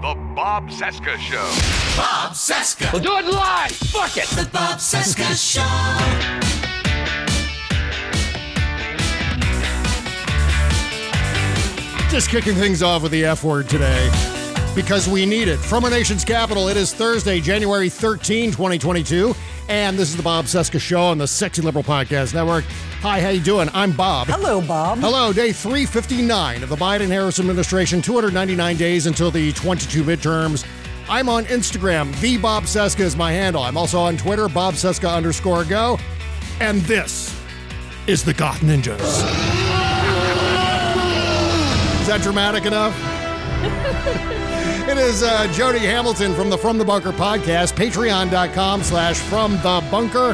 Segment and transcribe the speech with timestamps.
[0.00, 1.44] The Bob Cesca Show.
[1.94, 2.90] Bob Cesca.
[2.90, 3.70] We'll do it live.
[3.70, 4.26] Fuck it.
[4.28, 5.60] The Bob Cesca Show.
[12.10, 14.10] Just kicking things off with the F word today
[14.74, 15.58] because we need it.
[15.58, 19.34] From our nation's capital, it is Thursday, January 13, 2022,
[19.70, 22.64] and this is the Bob Cesca Show on the Sexy Liberal Podcast Network.
[23.02, 23.68] Hi, how you doing?
[23.72, 24.26] I'm Bob.
[24.26, 24.98] Hello, Bob.
[24.98, 30.66] Hello, day 359 of the Biden-Harris administration, 299 days until the 22 midterms.
[31.08, 32.18] I'm on Instagram.
[32.20, 33.62] The Bob Cesca is my handle.
[33.62, 36.00] I'm also on Twitter, Bob Cesca underscore go.
[36.58, 37.40] And this
[38.08, 39.00] is the Goth Ninjas.
[42.00, 44.46] Is that dramatic enough?
[44.90, 49.86] it is uh, Jody Hamilton from the From the Bunker podcast, patreon.com slash from the
[49.88, 50.32] bunker.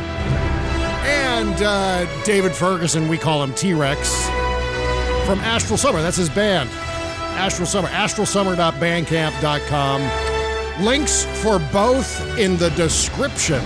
[1.05, 4.27] And uh, David Ferguson, we call him T-Rex,
[5.27, 6.01] from Astral Summer.
[6.01, 6.71] That's his band.
[7.39, 10.85] Astral Summer, astralsummer.bandcamp.com.
[10.85, 13.63] Links for both in the description.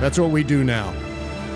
[0.00, 0.94] That's what we do now.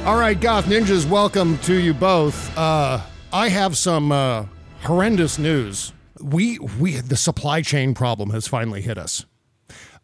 [0.05, 2.55] All right, Goth Ninjas, welcome to you both.
[2.59, 3.01] Uh,
[3.33, 4.45] I have some uh,
[4.83, 5.95] horrendous news.
[6.23, 9.27] We we the supply chain problem has finally hit us.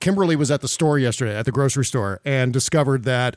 [0.00, 3.36] Kimberly was at the store yesterday at the grocery store and discovered that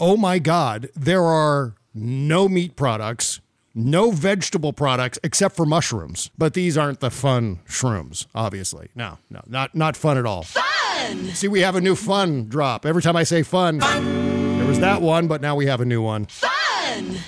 [0.00, 3.40] oh my god, there are no meat products,
[3.74, 6.30] no vegetable products except for mushrooms.
[6.38, 8.88] But these aren't the fun shrooms, obviously.
[8.94, 10.44] No, no, not not fun at all.
[10.44, 11.24] Fun!
[11.34, 12.86] See, we have a new fun drop.
[12.86, 16.02] Every time I say fun, there was that one, but now we have a new
[16.02, 16.26] one.
[16.26, 16.50] Fun!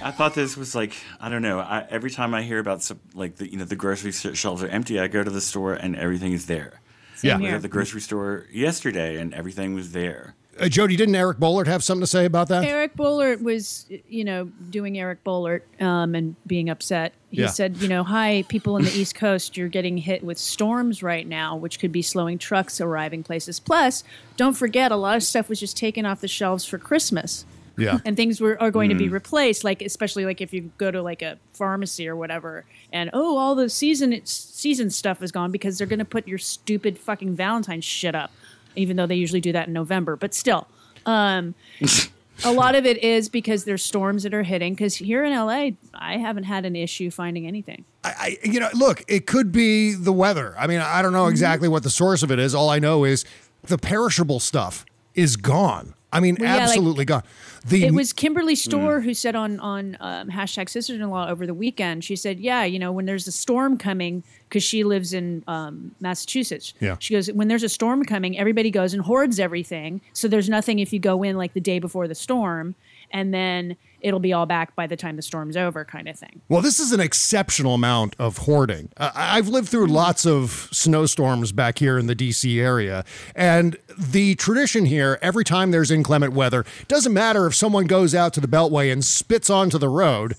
[0.03, 1.59] I thought this was like I don't know.
[1.61, 4.69] I, every time I hear about some, like the you know the grocery shelves are
[4.69, 6.81] empty, I go to the store and everything is there.
[7.23, 7.35] Yeah.
[7.35, 7.57] I was here.
[7.57, 10.35] at the grocery store yesterday and everything was there.
[10.59, 12.65] Uh, Jody, didn't Eric Bollert have something to say about that?
[12.65, 17.15] Eric Bollert was, you know, doing Eric Bollert um, and being upset.
[17.31, 17.47] He Yeah.
[17.49, 21.27] said, you know, hi, people in the East Coast, you're getting hit with storms right
[21.27, 23.59] now, which could be slowing trucks arriving places.
[23.61, 24.03] Plus,
[24.37, 27.47] don't forget, a lot of stuff was just taken off the shelves for Christmas.
[27.81, 27.99] Yeah.
[28.05, 29.13] And things were are going to be Mm.
[29.13, 33.37] replaced, like especially like if you go to like a pharmacy or whatever, and oh,
[33.37, 37.35] all the season season stuff is gone because they're going to put your stupid fucking
[37.35, 38.31] valentine shit up,
[38.77, 40.17] even though they usually do that in November.
[40.17, 40.67] But still,
[41.07, 41.55] um,
[42.45, 44.75] a lot of it is because there's storms that are hitting.
[44.75, 47.85] Because here in LA, I haven't had an issue finding anything.
[48.03, 50.55] I, you know, look, it could be the weather.
[50.59, 52.55] I mean, I don't know exactly what the source of it is.
[52.55, 53.25] All I know is
[53.63, 55.93] the perishable stuff is gone.
[56.13, 57.23] I mean, Well, yeah, like- absolutely gone.
[57.67, 62.05] The it was Kimberly Stohr who said on on um, hashtag sisters-in-law over the weekend.
[62.05, 65.95] She said, "Yeah, you know, when there's a storm coming, because she lives in um,
[66.01, 66.75] Massachusetts.
[66.81, 66.97] Yeah.
[66.99, 70.01] She goes, when there's a storm coming, everybody goes and hoards everything.
[70.13, 72.75] So there's nothing if you go in like the day before the storm,
[73.13, 76.41] and then it'll be all back by the time the storm's over, kind of thing.
[76.49, 78.91] Well, this is an exceptional amount of hoarding.
[78.97, 83.05] Uh, I've lived through lots of snowstorms back here in the DC area.
[83.35, 88.33] And the tradition here, every time there's inclement weather, doesn't matter if someone goes out
[88.35, 90.35] to the Beltway and spits onto the road,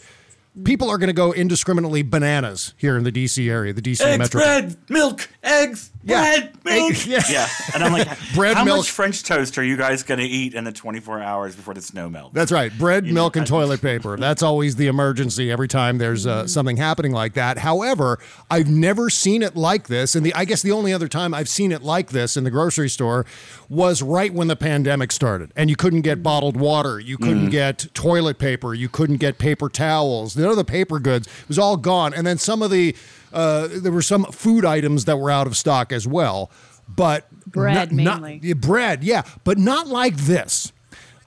[0.63, 4.17] people are going to go indiscriminately bananas here in the DC area, the DC Eggs,
[4.19, 4.41] metro.
[4.41, 6.22] bread, milk, eggs, Yeah.
[6.39, 6.91] bread, milk.
[6.91, 7.23] Egg- yeah.
[7.29, 7.47] yeah.
[7.73, 8.78] And I'm like, Bread, how milk.
[8.78, 11.81] much French toast are you guys going to eat in the 24 hours before the
[11.81, 12.34] snow melts?
[12.34, 12.76] That's right.
[12.78, 14.17] Bread, milk, and toilet paper.
[14.17, 17.59] That's always the emergency every time there's uh, something happening like that.
[17.59, 20.16] However, I've never seen it like this.
[20.16, 22.52] And the I guess the only other time I've seen it like this in the
[22.52, 23.26] grocery store
[23.70, 25.52] was right when the pandemic started.
[25.55, 26.99] And you couldn't get bottled water.
[26.99, 28.73] You couldn't get toilet paper.
[28.73, 30.35] You couldn't get paper towels.
[30.35, 32.14] None of the paper goods it was all gone.
[32.14, 32.96] And then some of the,
[33.33, 36.49] uh, there were some food items that were out of stock as well.
[36.93, 38.39] But Bread, not- not- mainly.
[38.43, 40.73] yeah, bread, yeah, but not like this.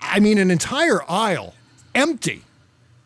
[0.00, 1.54] I mean, an entire aisle
[1.94, 2.42] empty,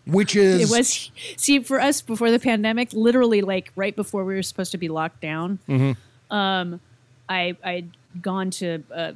[0.07, 4.35] which is It was see for us before the pandemic, literally like right before we
[4.35, 5.61] were supposed to be locked down.
[5.69, 5.97] Mhm.
[6.31, 6.81] Um,
[7.29, 7.91] I I'd
[8.21, 9.15] gone to a,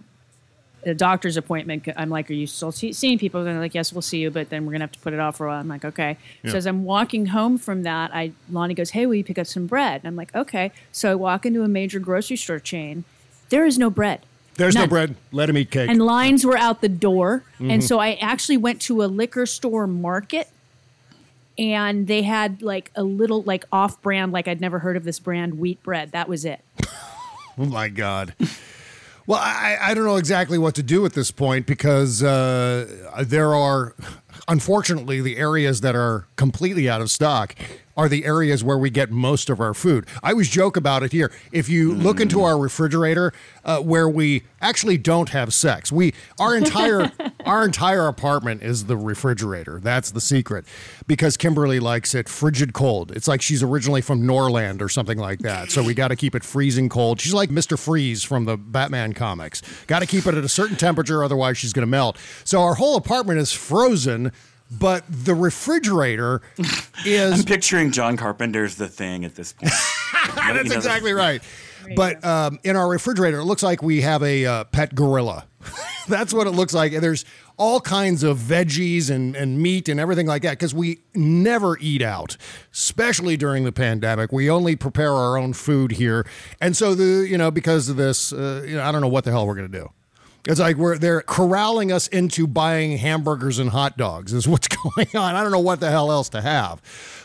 [0.85, 1.87] a doctor's appointment.
[1.97, 4.31] I'm like, "Are you still see- seeing people?" And they're like, "Yes, we'll see you,
[4.31, 6.17] but then we're gonna have to put it off for a while." I'm like, "Okay."
[6.47, 9.47] So as I'm walking home from that, I Lonnie goes, "Hey, will you pick up
[9.47, 13.05] some bread?" And I'm like, "Okay." So I walk into a major grocery store chain.
[13.49, 14.21] There is no bread.
[14.57, 15.15] There's no bread.
[15.31, 15.89] Let him eat cake.
[15.89, 17.43] And lines were out the door.
[17.55, 17.71] Mm-hmm.
[17.71, 20.49] And so I actually went to a liquor store market
[21.59, 25.19] and they had like a little like off brand, like I'd never heard of this
[25.19, 26.13] brand, wheat bread.
[26.13, 26.61] That was it.
[27.59, 28.35] Oh my God.
[29.27, 33.55] Well, I, I don't know exactly what to do at this point because uh, there
[33.55, 33.95] are,
[34.49, 37.55] unfortunately, the areas that are completely out of stock
[37.97, 40.07] are the areas where we get most of our food.
[40.23, 41.31] I always joke about it here.
[41.51, 43.33] If you look into our refrigerator,
[43.65, 47.13] uh, where we actually don't have sex, we our entire
[47.45, 49.81] our entire apartment is the refrigerator.
[49.81, 50.65] That's the secret,
[51.07, 53.11] because Kimberly likes it frigid cold.
[53.13, 55.71] It's like she's originally from Norland or something like that.
[55.71, 57.21] So we got to keep it freezing cold.
[57.21, 59.63] She's like Mister Freeze from the Batman comics.
[59.87, 62.17] Got to keep it at a certain temperature, otherwise she's going to melt.
[62.45, 64.33] So our whole apartment is frozen.
[64.79, 66.41] But the refrigerator
[67.05, 69.73] is I'm picturing John Carpenter's The Thing at this point.
[70.37, 71.43] That's exactly right.
[71.97, 75.47] But um, in our refrigerator, it looks like we have a uh, pet gorilla.
[76.09, 76.93] That's what it looks like.
[76.93, 77.25] And there's
[77.57, 82.03] all kinds of veggies and, and meat and everything like that because we never eat
[82.03, 82.37] out,
[82.73, 84.33] especially during the pandemic.
[84.33, 86.27] We only prepare our own food here.
[86.61, 89.25] And so, the you know, because of this, uh, you know, I don't know what
[89.25, 89.91] the hell we're going to do.
[90.47, 95.09] It's like we're they're corralling us into buying hamburgers and hot dogs is what's going
[95.15, 95.37] on.
[95.37, 96.83] I don't know what the hell else to have,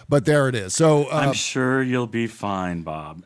[0.08, 0.76] but there it is.
[0.76, 3.24] So uh, I'm sure you'll be fine, Bob.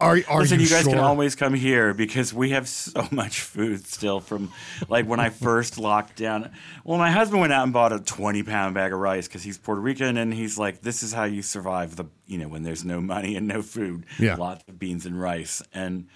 [0.00, 0.92] are are Listen, you, you, guys sure?
[0.92, 4.52] can always come here because we have so much food still from
[4.88, 6.50] like when I first locked down.
[6.82, 9.58] Well, my husband went out and bought a 20 pound bag of rice because he's
[9.58, 12.86] Puerto Rican and he's like, this is how you survive the, you know, when there's
[12.86, 14.06] no money and no food.
[14.18, 14.36] Yeah.
[14.36, 15.62] Lots of beans and rice.
[15.74, 16.06] And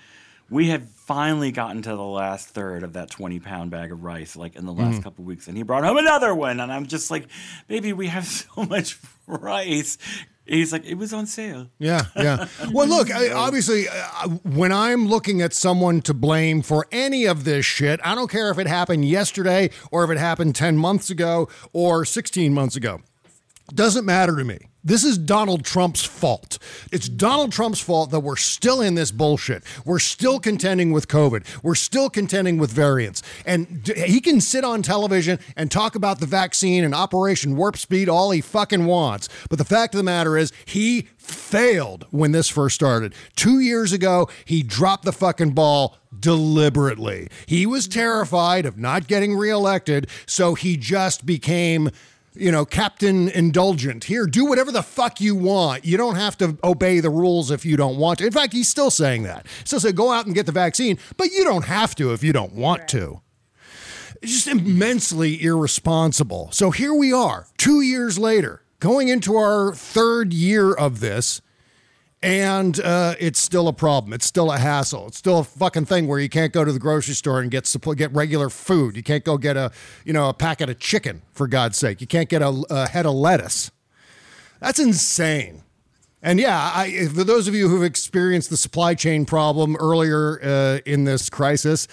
[0.50, 4.36] we had finally gotten to the last third of that 20 pound bag of rice,
[4.36, 5.02] like in the last Mm-hmm.
[5.02, 5.46] couple weeks.
[5.48, 6.58] And he brought home another one.
[6.60, 7.26] And I'm just like,
[7.68, 9.96] baby, we have so much rice.
[10.46, 11.68] He's like, it was on sale.
[11.78, 12.48] Yeah, yeah.
[12.72, 17.44] Well, look, I, obviously, uh, when I'm looking at someone to blame for any of
[17.44, 21.08] this shit, I don't care if it happened yesterday or if it happened 10 months
[21.10, 23.00] ago or 16 months ago.
[23.74, 24.58] Doesn't matter to me.
[24.82, 26.58] This is Donald Trump's fault.
[26.90, 29.62] It's Donald Trump's fault that we're still in this bullshit.
[29.84, 31.44] We're still contending with COVID.
[31.62, 33.22] We're still contending with variants.
[33.44, 38.08] And he can sit on television and talk about the vaccine and Operation Warp Speed
[38.08, 39.28] all he fucking wants.
[39.50, 43.14] But the fact of the matter is, he failed when this first started.
[43.36, 47.28] Two years ago, he dropped the fucking ball deliberately.
[47.46, 51.90] He was terrified of not getting reelected, so he just became
[52.34, 54.04] you know, Captain Indulgent.
[54.04, 55.84] Here, do whatever the fuck you want.
[55.84, 58.26] You don't have to obey the rules if you don't want to.
[58.26, 59.46] In fact, he's still saying that.
[59.64, 62.32] Still say go out and get the vaccine, but you don't have to if you
[62.32, 63.20] don't want to.
[64.22, 66.50] It's just immensely irresponsible.
[66.52, 71.40] So here we are, two years later, going into our third year of this,
[72.22, 74.12] and uh, it's still a problem.
[74.12, 75.06] It's still a hassle.
[75.06, 77.74] It's still a fucking thing where you can't go to the grocery store and get
[77.96, 78.96] get regular food.
[78.96, 79.72] You can't go get a
[80.04, 82.00] you know a packet of chicken for God's sake.
[82.00, 83.70] You can't get a, a head of lettuce.
[84.60, 85.62] That's insane.
[86.22, 90.78] And yeah, I, for those of you who've experienced the supply chain problem earlier uh,
[90.84, 91.88] in this crisis,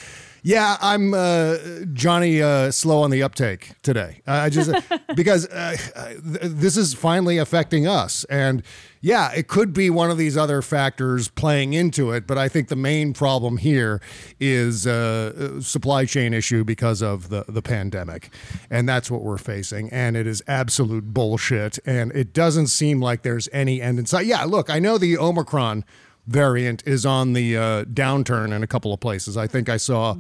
[0.48, 1.58] yeah, I'm uh,
[1.92, 4.22] Johnny uh, slow on the uptake today.
[4.26, 4.72] I just
[5.16, 8.64] because uh, th- this is finally affecting us, and
[9.02, 12.26] yeah, it could be one of these other factors playing into it.
[12.26, 14.02] But I think the main problem here
[14.40, 18.30] is uh, supply chain issue because of the the pandemic,
[18.70, 19.90] and that's what we're facing.
[19.90, 24.26] And it is absolute bullshit, and it doesn't seem like there's any end in sight.
[24.26, 25.84] Yeah, look, I know the Omicron
[26.28, 29.38] variant is on the uh, downturn in a couple of places.
[29.38, 30.16] I think I saw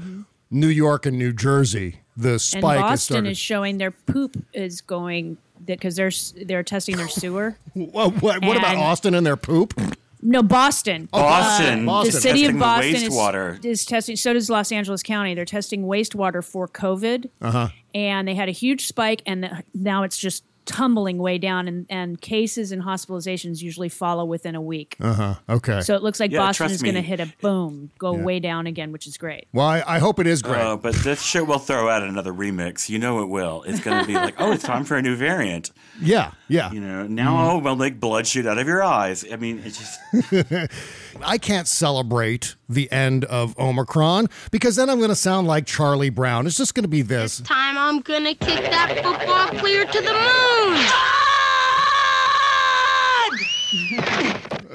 [0.49, 1.99] New York and New Jersey.
[2.15, 3.29] The spike has Boston started.
[3.29, 6.11] is showing their poop is going because they're
[6.45, 7.57] they're testing their sewer.
[7.73, 9.79] what, what, what about Austin and their poop?
[10.21, 11.07] No, Boston.
[11.11, 12.13] Boston, Boston.
[12.13, 13.65] The city of testing the Boston is, wastewater.
[13.65, 14.15] is testing.
[14.15, 15.35] So does Los Angeles County.
[15.35, 17.69] They're testing wastewater for COVID, uh-huh.
[17.93, 21.67] and they had a huge spike, and the, now it's just tumbling way down.
[21.67, 24.95] And, and cases and hospitalizations usually follow within a week.
[24.99, 25.35] Uh huh.
[25.49, 25.81] Okay.
[25.81, 27.07] So it looks like Yeah, Boston trust is going to me.
[27.07, 29.47] hit a boom, go way down again, which is great.
[29.53, 30.61] well, I, I hope it is great.
[30.61, 32.89] Oh, but this shit will throw out another remix.
[32.89, 33.63] You know it will.
[33.63, 35.71] It's going to be like, oh, it's time for a new variant.
[36.01, 36.71] yeah, yeah.
[36.71, 37.49] You know, now Mm-hmm.
[37.49, 39.25] oh, we'll make blood shoot out of your eyes.
[39.31, 40.71] I mean, it's just
[41.23, 46.09] I can't celebrate the end of Omicron because then I'm going to sound like Charlie
[46.09, 46.47] Brown.
[46.47, 47.39] It's just going to be this.
[47.41, 50.83] time I'm gonna kick that football clear to the moon.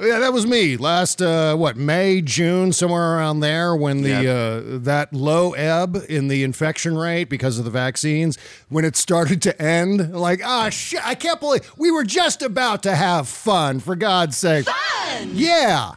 [0.05, 4.25] Yeah, that was me last uh, what May, June, somewhere around there when the Yep.
[4.25, 9.41] uh, that low ebb in the infection rate because of the vaccines when it started
[9.43, 10.13] to end.
[10.13, 11.05] Like, ah, shit!
[11.07, 13.79] I can't believe we were just about to have fun.
[13.79, 15.29] For God's sake, fun.
[15.33, 15.93] Yeah,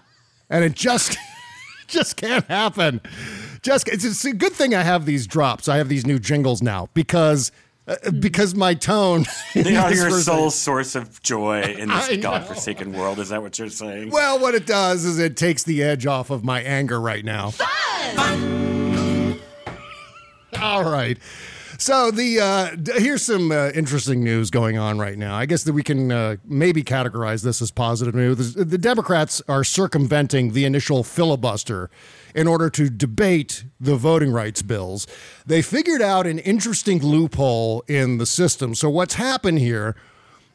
[0.51, 1.17] and it just
[1.89, 3.01] just can't happen.
[3.63, 5.69] Just it's, it's a good thing I have these drops.
[5.69, 7.53] I have these new jingles now because.
[7.89, 9.25] Uh, because my tone
[9.55, 12.23] They are your for- sole source of joy in I this know.
[12.23, 13.21] godforsaken world.
[13.21, 14.11] Is that what you're saying?
[14.11, 17.51] Well, what it does is it takes the edge off of my anger right now.
[17.51, 19.39] Fun.
[20.61, 21.17] All right.
[21.79, 25.35] So the uh, here's some uh, interesting news going on right now.
[25.35, 28.55] I guess that we can uh, maybe categorize this as positive news.
[28.55, 31.91] The Democrats are circumventing the initial filibuster
[32.35, 35.07] in order to debate the voting rights bills.
[35.45, 38.75] They figured out an interesting loophole in the system.
[38.75, 39.97] So what's happened here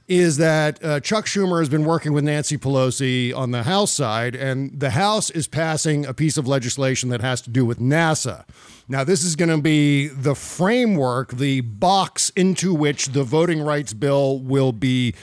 [0.07, 4.35] is that uh, Chuck Schumer has been working with Nancy Pelosi on the House side,
[4.35, 8.45] and the House is passing a piece of legislation that has to do with NASA.
[8.87, 13.93] Now, this is going to be the framework, the box into which the voting rights
[13.93, 15.15] bill will be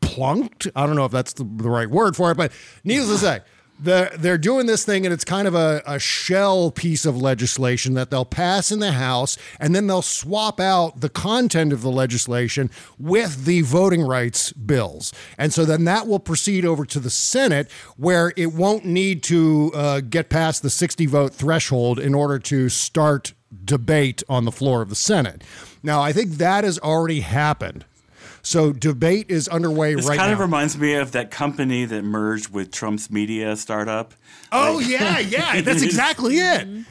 [0.00, 0.66] plunked.
[0.74, 2.52] I don't know if that's the, the right word for it, but
[2.84, 3.40] needless to say,
[3.78, 7.94] they're, they're doing this thing, and it's kind of a, a shell piece of legislation
[7.94, 11.90] that they'll pass in the House, and then they'll swap out the content of the
[11.90, 15.12] legislation with the voting rights bills.
[15.38, 19.72] And so then that will proceed over to the Senate, where it won't need to
[19.74, 24.82] uh, get past the 60 vote threshold in order to start debate on the floor
[24.82, 25.42] of the Senate.
[25.82, 27.84] Now, I think that has already happened.
[28.46, 30.22] So debate is underway This right now.
[30.22, 34.14] This kind of reminds me of that company that merged with Trump's media startup.
[34.52, 36.84] Oh yeah, yeah, that's exactly it.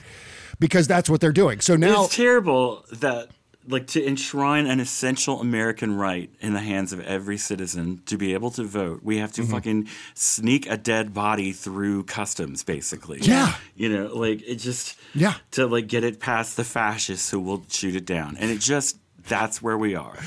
[0.60, 1.62] Because that's what they're doing.
[1.62, 3.30] So now it's terrible that
[3.68, 8.34] like to enshrine an essential American right in the hands of every citizen to be
[8.34, 9.52] able to vote, we have to Mm-hmm.
[9.52, 13.20] fucking sneak a dead body through customs, basically.
[13.22, 13.56] Yeah.
[13.76, 15.36] You know, like it just Yeah.
[15.52, 18.36] to like get it past the fascists who will shoot it down.
[18.38, 20.18] And it just that's where we are.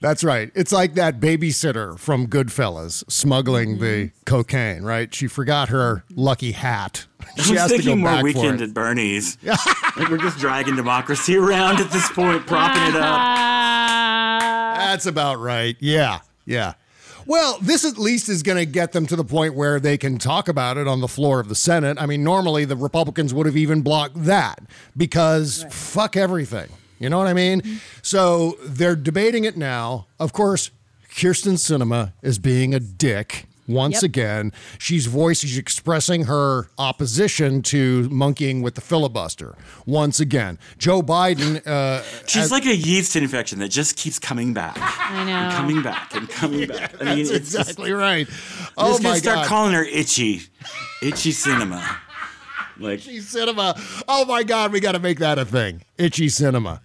[0.00, 0.50] that's right.
[0.54, 4.24] It's like that babysitter from Goodfellas smuggling the mm-hmm.
[4.24, 5.14] cocaine, right?
[5.14, 7.06] She forgot her lucky hat.
[7.20, 9.38] I She was has to go thinking more back weekend at Bernie's.
[9.44, 13.18] like we're just dragging democracy around at this point, propping it up.
[14.76, 15.76] That's about right.
[15.80, 16.74] Yeah, yeah.
[17.26, 20.16] Well, this at least is going to get them to the point where they can
[20.16, 21.96] talk about it on the floor of the Senate.
[22.00, 24.60] I mean, normally the Republicans would have even blocked that
[24.96, 26.68] because fuck everything.
[26.98, 27.80] You know what I mean?
[28.02, 30.06] So they're debating it now.
[30.18, 30.70] Of course,
[31.10, 34.02] Kyrsten Sinema is being a dick once Yep.
[34.04, 34.52] again.
[34.78, 40.58] She's voicing, she's expressing her opposition to monkeying with the filibuster once again.
[40.78, 41.66] Joe Biden.
[41.66, 44.76] Uh, She's like a yeast infection that just keeps coming back.
[44.80, 45.32] I know.
[45.32, 46.94] And coming back and coming back.
[47.00, 48.28] I mean, that's it's just- exactly right.
[48.28, 49.46] I'm Oh just gonna my start god.
[49.46, 50.42] calling her itchy,
[51.02, 51.82] itchy Sinema.
[52.78, 53.72] Like Itchy Sinema.
[54.06, 55.82] Oh my God, we got to make that a thing.
[55.96, 56.80] Itchy Sinema.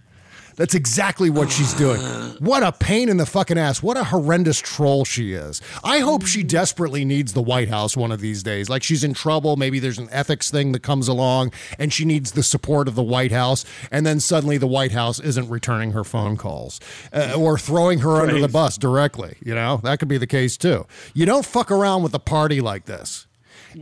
[0.56, 2.00] That's exactly what she's doing.
[2.38, 3.82] What a pain in the fucking ass.
[3.82, 5.60] What a horrendous troll she is.
[5.82, 8.68] I hope she desperately needs the White House one of these days.
[8.68, 9.56] Like she's in trouble.
[9.56, 13.02] Maybe there's an ethics thing that comes along and she needs the support of the
[13.02, 13.64] White House.
[13.90, 16.80] And then suddenly the White House isn't returning her phone calls
[17.12, 19.36] uh, or throwing her under the bus directly.
[19.44, 20.86] You know, that could be the case too.
[21.14, 23.26] You don't fuck around with a party like this.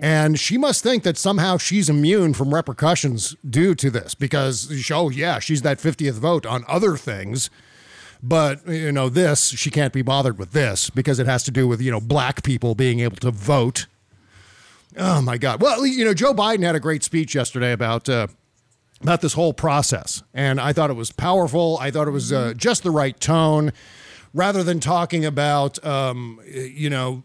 [0.01, 5.09] And she must think that somehow she's immune from repercussions due to this because, oh,
[5.09, 7.51] yeah, she's that 50th vote on other things.
[8.23, 11.67] But, you know, this, she can't be bothered with this because it has to do
[11.67, 13.87] with, you know, black people being able to vote.
[14.97, 15.63] Oh, my God.
[15.63, 18.09] Well, you know, Joe Biden had a great speech yesterday about.
[18.09, 18.27] Uh,
[19.03, 20.23] about this whole process.
[20.35, 21.79] And I thought it was powerful.
[21.81, 23.73] I thought it was uh, just the right tone.
[24.33, 27.25] Rather than talking about, um, you know,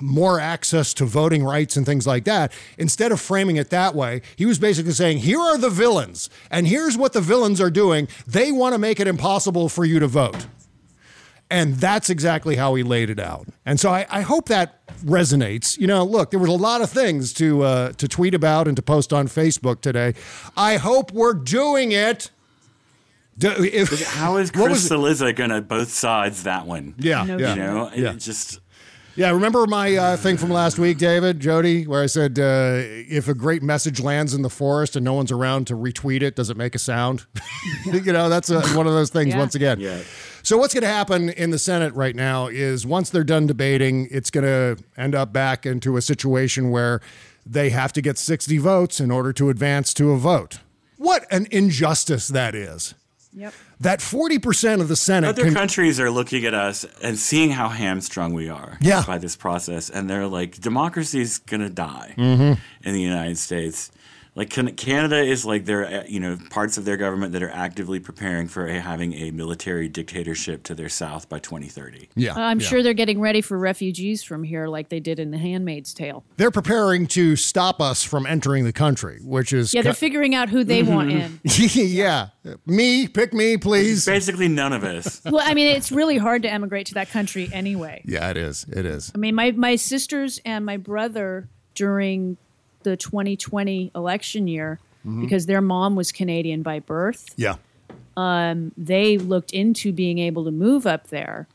[0.00, 4.22] more access to voting rights and things like that, instead of framing it that way,
[4.34, 8.08] he was basically saying, here are the villains, and here's what the villains are doing.
[8.26, 10.46] They want to make it impossible for you to vote.
[11.48, 13.46] And that's exactly how he laid it out.
[13.64, 15.78] And so I, I hope that resonates.
[15.78, 18.76] You know, look, there was a lot of things to uh, to tweet about and
[18.76, 20.14] to post on Facebook today.
[20.56, 22.32] I hope we're doing it.
[23.38, 25.24] Do, if, how is what Chris was it?
[25.26, 26.94] Cillizza gonna both sides that one?
[26.98, 27.50] Yeah, No yeah.
[27.54, 28.12] You know, Yeah.
[28.12, 28.60] it just
[29.14, 33.28] Yeah, remember my uh, thing from last week, David, Jody, where I said uh, if
[33.28, 36.50] a great message lands in the forest and no one's around to retweet it, does
[36.50, 37.26] it make a sound?
[37.86, 39.38] you know, that's uh one of those things Yeah.
[39.38, 39.80] once again.
[39.80, 40.00] Yeah.
[40.42, 44.06] So what's going to happen in the Senate right now is once they're done debating,
[44.12, 47.00] it's going to end up back into a situation where
[47.44, 50.60] they have to get 60 votes in order to advance to a vote.
[50.98, 52.94] What an injustice that is.
[53.36, 53.52] Yep.
[53.80, 55.28] That 40% of the Senate.
[55.28, 59.04] Other con- countries are looking at us and seeing how hamstrung we are Yeah.
[59.06, 62.58] by this process, and they're like, democracy's gonna die Mhm.
[62.82, 63.90] in the United States.
[64.36, 67.98] Like Canada is like they're uh, you know parts of their government that are actively
[67.98, 72.10] preparing for a, having a military dictatorship to their south by 2030.
[72.14, 72.34] yeah.
[72.34, 72.66] Uh, I'm yeah.
[72.66, 76.22] sure they're getting ready for refugees from here, like they did in The Handmaid's Tale.
[76.36, 79.72] They're preparing to stop us from entering the country, which is.
[79.72, 81.40] Yeah, they're ki- figuring out who they want in.
[81.44, 82.28] yeah.
[82.66, 84.04] Me, pick me, please.
[84.04, 85.22] Basically, none of us.
[85.36, 88.02] Well, I mean, it's really hard to emigrate to that country anyway.
[88.04, 88.64] Yeah, it is.
[88.68, 89.12] It is.
[89.14, 92.38] I mean, my, my sisters and my brother during
[92.90, 95.20] the 2020 election year, Mhm.
[95.22, 97.56] because their mom was Canadian by birth, Yeah.
[98.16, 101.46] um, they looked into being able to move up there,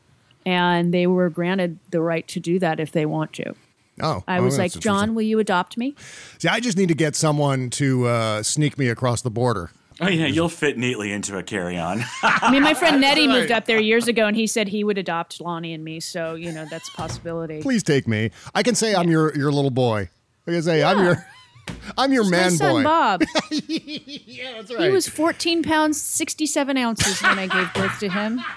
[0.46, 3.54] and they were granted the right to do that if they want to.
[4.00, 4.22] Oh.
[4.26, 5.94] I oh, was that's like, John, will you adopt me?
[6.38, 9.70] See, I just need to get someone to uh, sneak me across the border.
[10.00, 12.02] Oh yeah, you'll fit neatly into a carry-on.
[12.22, 13.40] I mean, my friend Nettie right.
[13.40, 16.00] moved up there years ago, and he said he would adopt Lonnie and me.
[16.00, 17.60] So you know that's a possibility.
[17.60, 18.30] Please take me.
[18.54, 20.08] I can say I'm your your little boy.
[20.46, 21.26] I can say I'm your
[21.98, 22.82] I'm your my man son boy.
[22.84, 23.22] Bob.
[23.50, 24.84] yeah, that's right.
[24.84, 28.40] He was 14 pounds 67 ounces when I gave birth to him.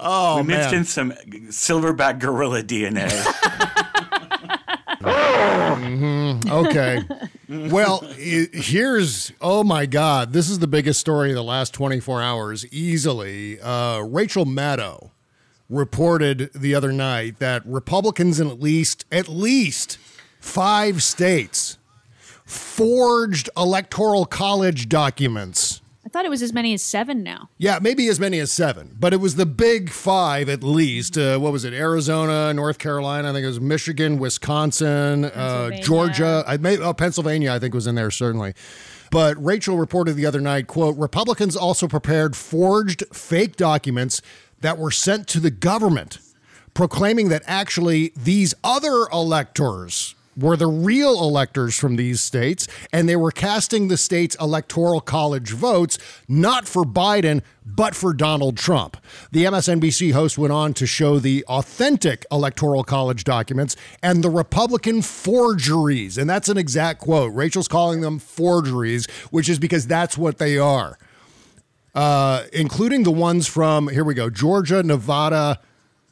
[0.00, 0.74] Oh we mixed man.
[0.78, 1.10] in some
[1.50, 3.08] silverback gorilla DNA.
[5.00, 6.48] Mhm.
[6.48, 7.02] Okay.
[7.68, 12.64] well, here's oh my God, this is the biggest story of the last 24 hours,
[12.72, 13.60] easily.
[13.60, 15.10] Uh, Rachel Maddow
[15.68, 19.98] reported the other night that Republicans in at least at least
[20.40, 21.78] five states
[22.44, 25.82] forged electoral college documents.
[26.06, 27.50] I thought it was as many as seven now.
[27.58, 31.18] Yeah, maybe as many as seven, but it was the big five at least.
[31.18, 31.74] Uh, what was it?
[31.74, 36.44] Arizona, North Carolina, I think it was Michigan, Wisconsin, uh, Georgia.
[36.46, 38.54] I may, oh, Pennsylvania, I think was in there certainly.
[39.10, 44.22] But Rachel reported the other night, quote, Republicans also prepared forged fake documents
[44.60, 46.18] that were sent to the government,
[46.74, 53.16] proclaiming that actually these other electors were the real electors from these states, and they
[53.16, 55.98] were casting the state's electoral college votes
[56.28, 58.96] not for Biden, but for Donald Trump.
[59.32, 65.02] The MSNBC host went on to show the authentic electoral college documents and the Republican
[65.02, 66.16] forgeries.
[66.16, 67.34] And that's an exact quote.
[67.34, 70.98] Rachel's calling them forgeries, which is because that's what they are.
[71.98, 75.58] Uh, including the ones from, here we go, Georgia, Nevada,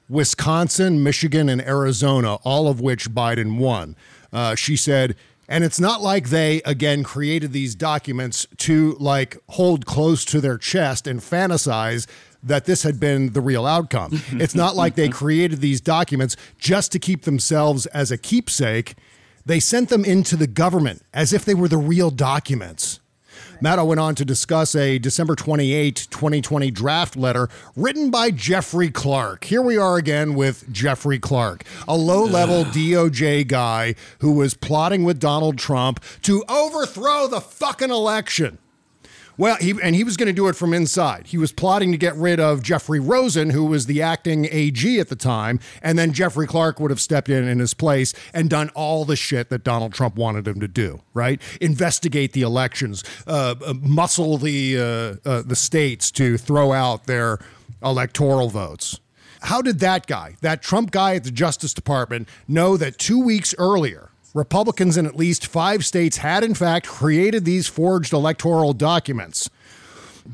[0.08, 3.94] Wisconsin, Michigan, and Arizona, all of which Biden won.
[4.32, 5.14] Uh, she said,
[5.48, 10.58] and it's not like they, again, created these documents to like hold close to their
[10.58, 12.08] chest and fantasize
[12.42, 14.20] that this had been the real outcome.
[14.32, 18.96] it's not like they created these documents just to keep themselves as a keepsake.
[19.44, 22.98] They sent them into the government as if they were the real documents.
[23.62, 29.44] Maddow went on to discuss a December 28, 2020 draft letter written by Jeffrey Clark.
[29.44, 35.04] Here we are again with Jeffrey Clark, a low level DOJ guy who was plotting
[35.04, 38.58] with Donald Trump to overthrow the fucking election.
[39.38, 41.26] Well, he and he was going to do it from inside.
[41.26, 45.08] He was plotting to get rid of Jeffrey Rosen, who was the acting AG at
[45.08, 48.70] the time, and then Jeffrey Clark would have stepped in in his place and done
[48.70, 51.00] all the shit that Donald Trump wanted him to do.
[51.12, 51.40] Right?
[51.60, 57.38] Investigate the elections, uh, uh, muscle the uh, uh, the states to throw out their
[57.82, 59.00] electoral votes.
[59.42, 63.54] How did that guy, that Trump guy at the Justice Department, know that two weeks
[63.58, 64.05] earlier?
[64.36, 69.48] Republicans in at least five states had, in fact, created these forged electoral documents.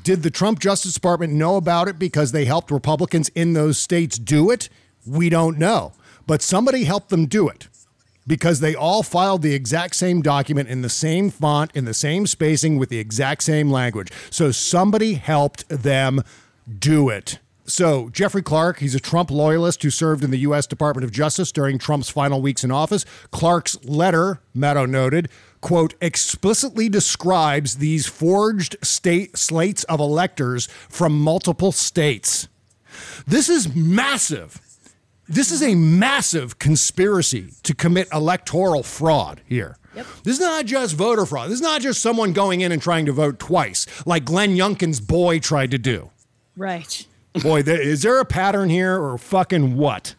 [0.02, 4.18] Did the Trump Justice Department know about it because they helped Republicans in those states
[4.18, 4.68] do it?
[5.06, 5.92] We don't know.
[6.26, 7.68] But somebody helped them do it
[8.26, 12.26] because they all filed the exact same document in the same font, in the same
[12.26, 14.10] spacing, with the exact same language.
[14.30, 16.24] So somebody helped them
[16.78, 17.38] do it.
[17.72, 20.66] So, Jeffrey Clark, he's a Trump loyalist who served in the U.S.
[20.66, 23.06] Department of Justice during Trump's final weeks in office.
[23.30, 25.30] Clark's letter, Maddow noted,
[25.62, 32.46] quote, explicitly describes these forged state slates of electors from multiple states.
[33.26, 34.60] This is massive.
[35.26, 39.78] This is a massive conspiracy to commit electoral fraud here.
[39.94, 41.48] This is not just voter fraud.
[41.48, 45.00] This is not just someone going in and trying to vote twice, like Glenn Youngkin's
[45.00, 46.10] boy tried to do.
[46.54, 47.06] Right.
[47.40, 50.14] Boy, th- is there a pattern here or fucking what?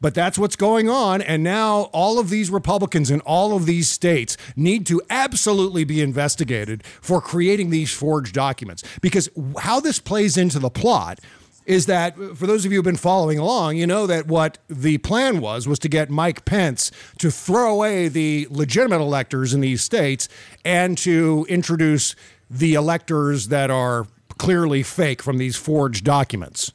[0.00, 1.22] But that's what's going on.
[1.22, 6.00] And now all of these Republicans in all of these states need to absolutely be
[6.00, 8.82] investigated for creating these forged documents.
[9.00, 9.30] Because
[9.60, 11.20] how this plays into the plot
[11.66, 14.98] is that for those of you who've been following along, you know that what the
[14.98, 19.82] plan was was to get Mike Pence to throw away the legitimate electors in these
[19.82, 20.28] states
[20.64, 22.16] and to introduce
[22.50, 24.08] the electors that are
[24.38, 26.72] clearly fake from these forged documents.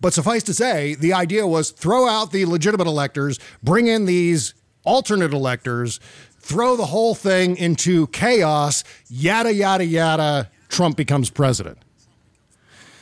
[0.00, 4.54] But suffice to say, the idea was throw out the legitimate electors, bring in these
[4.84, 6.00] alternate electors,
[6.38, 10.50] throw the whole thing into chaos, yada, yada, yada.
[10.68, 11.78] Trump becomes president.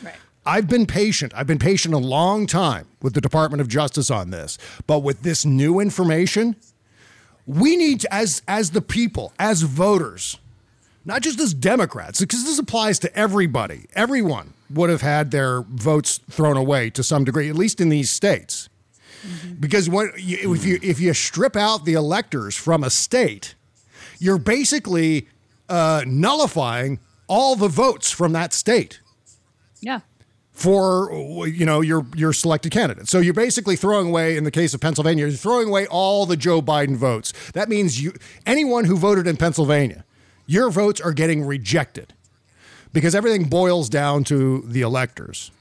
[0.03, 0.15] Right.
[0.45, 1.33] I've been patient.
[1.35, 4.59] I've been patient a long time with the Department of Justice on this.
[4.87, 6.57] But with this new information,
[7.47, 10.39] we need to, as as the people, as voters,
[11.11, 13.81] not just as Democrats, because this applies to everybody.
[13.95, 18.11] Everyone would have had their votes thrown away to some degree, at least in these
[18.11, 18.69] states.
[19.59, 23.55] Because what if you if you strip out the electors from a state,
[24.19, 25.29] you're basically
[25.69, 29.01] uh, nullifying all the votes from that state
[29.83, 30.01] Yeah.
[30.53, 31.11] for
[31.47, 33.09] you know your your selected candidate.
[33.09, 36.37] So you're basically throwing away in the case of Pennsylvania, you're throwing away all the
[36.37, 37.33] Joe Biden votes.
[37.53, 38.13] That means you
[38.47, 40.05] anyone who voted in Pennsylvania,
[40.51, 42.13] your votes are getting rejected
[42.93, 45.53] because everything boils down to the electors.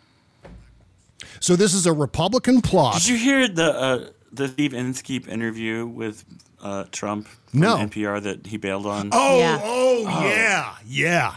[1.39, 2.95] So this is a Republican plot.
[2.95, 6.25] Did you hear the uh, the Steve Inskeep interview with
[6.61, 7.77] uh, Trump from No.
[7.77, 9.09] NPR that he bailed on?
[9.11, 9.59] Oh, Yeah.
[9.63, 11.35] oh, yeah, yeah.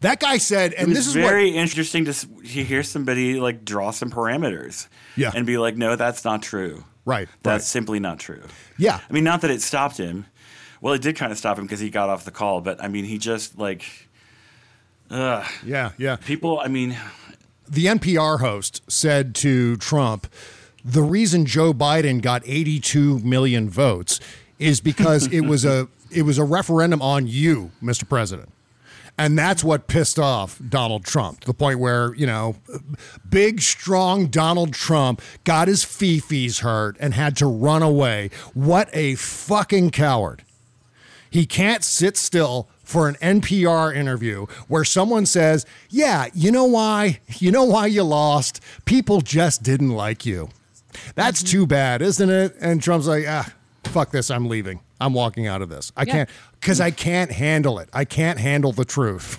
[0.00, 3.38] That guy said, It and was this is very what interesting to, to hear somebody
[3.38, 5.32] like draw some parameters, Yeah.
[5.34, 6.84] and be like, "No, that's not true.
[7.04, 7.68] Right, That's right.
[7.68, 8.42] simply not true."
[8.78, 9.00] Yeah.
[9.08, 10.24] I mean, not that it stopped him.
[10.80, 12.88] Well, it did kind of stop him because he got off the call, but I
[12.88, 14.08] mean, he just like,
[15.10, 15.46] ugh.
[15.64, 16.16] yeah, yeah.
[16.16, 16.96] People, I mean,
[17.68, 20.26] the NPR host said to Trump,
[20.84, 24.20] the reason Joe Biden got 82 million votes
[24.58, 28.08] is because it was a it was a referendum on you, Mr.
[28.08, 28.50] President.
[29.18, 32.56] And that's what pissed off Donald Trump to the point where, you know,
[33.28, 38.30] big, strong Donald Trump got his fifis hurt and had to run away.
[38.54, 40.42] What a fucking coward.
[41.30, 47.20] He can't sit still for an NPR interview where someone says, "Yeah, you know why?
[47.38, 48.60] You know why you lost?
[48.84, 50.48] People just didn't like you."
[51.14, 52.56] That's too bad, isn't it?
[52.60, 53.52] And Trump's like, "Ah,
[53.84, 54.30] fuck this.
[54.30, 54.80] I'm leaving.
[55.00, 55.92] I'm walking out of this.
[55.96, 56.12] I Yeah.
[56.12, 56.28] can't
[56.60, 57.88] cuz I can't handle it.
[57.92, 59.38] I can't handle the truth."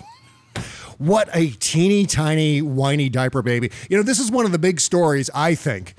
[0.98, 3.72] What a teeny tiny whiny diaper baby.
[3.90, 5.96] You know, this is one of the big stories, I think,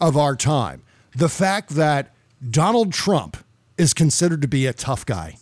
[0.00, 0.82] of our time.
[1.14, 2.12] The fact that
[2.50, 3.36] Donald Trump
[3.80, 5.36] is considered to be a tough guy.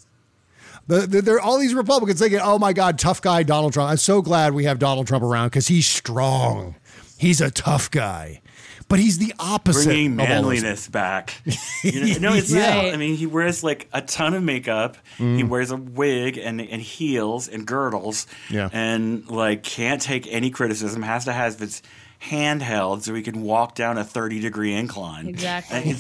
[0.87, 3.91] The, the, there are all these Republicans thinking, oh my God, tough guy, Donald Trump.
[3.91, 6.77] I'm so glad we have Donald Trump around because he's strong.
[7.19, 8.41] He's a tough guy.
[8.89, 9.85] But he's the opposite.
[9.85, 11.35] bringing of all manliness back.
[11.85, 12.75] You know, no, it's Yeah.
[12.75, 12.85] not.
[12.87, 14.97] I mean, he wears like a ton of makeup.
[15.19, 15.49] He Mm.
[15.49, 18.27] wears a wig and, and heels and girdles.
[18.49, 18.71] Yeah.
[18.73, 21.03] And like can't take any criticism.
[21.03, 21.83] Has to have his
[22.21, 25.29] hand held so he can walk down a thirty degree incline.
[25.29, 25.95] Exactly.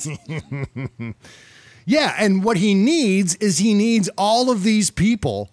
[1.89, 5.49] Yeah, and what he needs is he needs all of these people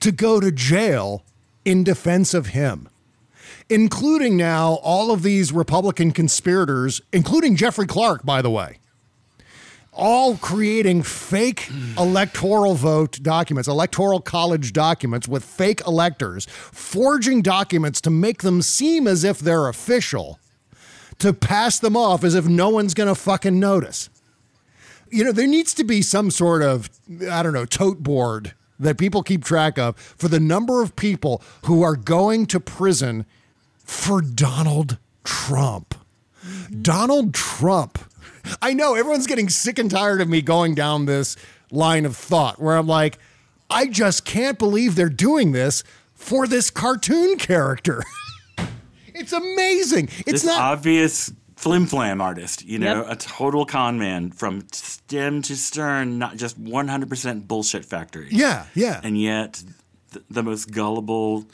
[0.00, 1.24] to go to jail
[1.64, 2.90] in defense of him,
[3.70, 8.80] including now all of these Republican conspirators, including Jeffrey Clark, by the way,
[9.90, 11.96] all creating fake hmm.
[11.96, 19.08] electoral vote documents, electoral college documents with fake electors, forging documents to make them seem
[19.08, 20.38] as if they're official,
[21.18, 24.10] to pass them off as if no one's going to fucking notice
[25.10, 26.88] you know, there needs to be some sort of,
[27.30, 31.42] I don't know, tote board that people keep track of for the number of people
[31.64, 33.26] who are going to prison
[33.78, 35.94] for Donald Trump.
[36.82, 37.98] Donald Trump.
[38.62, 41.36] I know everyone's getting sick and tired of me going down this
[41.70, 43.18] line of thought where I'm like,
[43.70, 48.02] I just can't believe they're doing this for this cartoon character.
[49.14, 50.08] it's amazing.
[50.20, 52.64] It's this not obvious flim flam artist.
[52.64, 53.06] You know, Yep.
[53.10, 56.18] a total con man from stem to stern.
[56.18, 58.28] Not just one hundred percent bullshit factory.
[58.30, 59.00] Yeah, yeah.
[59.02, 59.62] and yet
[60.12, 61.46] th- the most gullible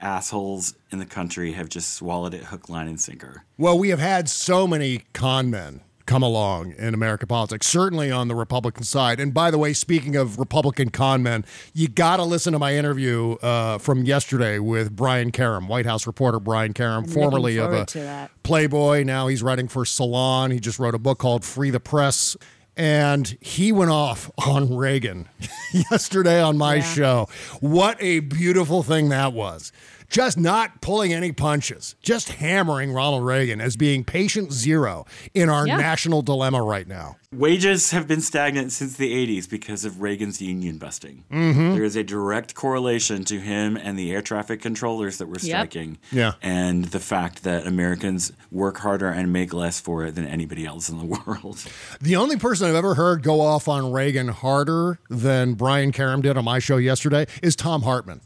[0.00, 3.44] assholes in the country have just swallowed it hook, line, and sinker.
[3.58, 8.28] Well, we have had so many con men come along in American politics, certainly on
[8.28, 9.20] the Republican side.
[9.20, 12.74] And by the way, speaking of Republican con men, you got to listen to my
[12.76, 17.68] interview uh, from yesterday with Brian Karem, White House reporter Brian Karem, formerly of a
[17.70, 18.30] forward to that.
[18.42, 19.04] Playboy.
[19.04, 20.50] Now he's writing for Salon.
[20.50, 22.36] He just wrote a book called Free the Press.
[22.76, 25.28] And he went off on Reagan
[25.90, 26.82] yesterday on my Yeah.
[26.82, 27.28] show.
[27.60, 29.72] What a beautiful thing that was.
[30.12, 35.66] Just not pulling any punches, just hammering Ronald Reagan as being patient zero in our
[35.66, 35.78] Yeah.
[35.78, 37.16] national dilemma right now.
[37.32, 41.24] Wages have been stagnant since the 80s because of Reagan's union busting.
[41.32, 41.72] Mm-hmm.
[41.72, 45.96] There is a direct correlation to him and the air traffic controllers that were striking.
[46.12, 46.32] Yeah.
[46.42, 50.90] And the fact that Americans work harder and make less for it than anybody else
[50.90, 51.64] in the world.
[52.02, 56.36] The only person I've ever heard go off on Reagan harder than Brian Karem did
[56.36, 58.20] on my show yesterday is Thom Hartmann.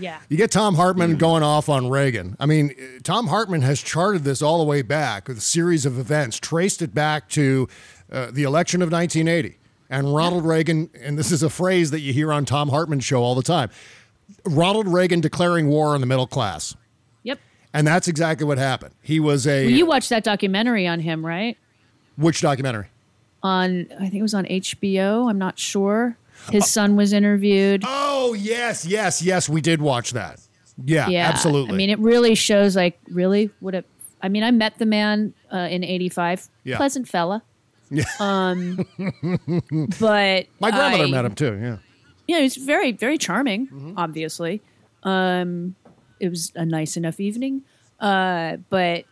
[0.00, 0.18] Yeah.
[0.28, 2.36] You get Thom Hartmann going off on Reagan.
[2.40, 5.86] I mean, uh, Thom Hartmann has charted this all the way back with a series
[5.86, 7.68] of events, traced it back to
[8.10, 9.58] uh, the election of 1980.
[9.88, 13.22] And Ronald Reagan, and this is a phrase that you hear on Thom Hartmann's show
[13.22, 13.70] all the time
[14.44, 16.76] Ronald Reagan declaring war on the middle class.
[17.24, 17.40] Yep.
[17.74, 18.94] And that's exactly what happened.
[19.02, 19.64] He was a.
[19.64, 21.56] Well, you watched that documentary on him, right?
[22.16, 22.86] which documentary?
[23.42, 25.28] On I think it was on HBO.
[25.30, 26.16] I'm not sure.
[26.50, 27.82] His son was interviewed.
[27.86, 29.48] Oh, yes, yes, yes.
[29.48, 30.40] We did watch that.
[30.84, 31.74] Yeah, yeah, absolutely.
[31.74, 33.86] I mean, it really shows like really what it.
[34.22, 36.48] I mean, I met the man uh, in '85.
[36.64, 36.76] Yeah.
[36.76, 37.42] Pleasant fella.
[37.90, 38.04] Yeah.
[38.18, 38.86] Um,
[40.00, 41.58] but My grandmother I- met him too.
[41.60, 41.76] Yeah.
[42.26, 43.66] Yeah, he's very, very charming.
[43.66, 43.94] Mm-hmm.
[43.98, 44.62] Obviously,
[45.02, 45.74] um,
[46.20, 47.62] it was a nice enough evening,
[47.98, 49.04] uh, but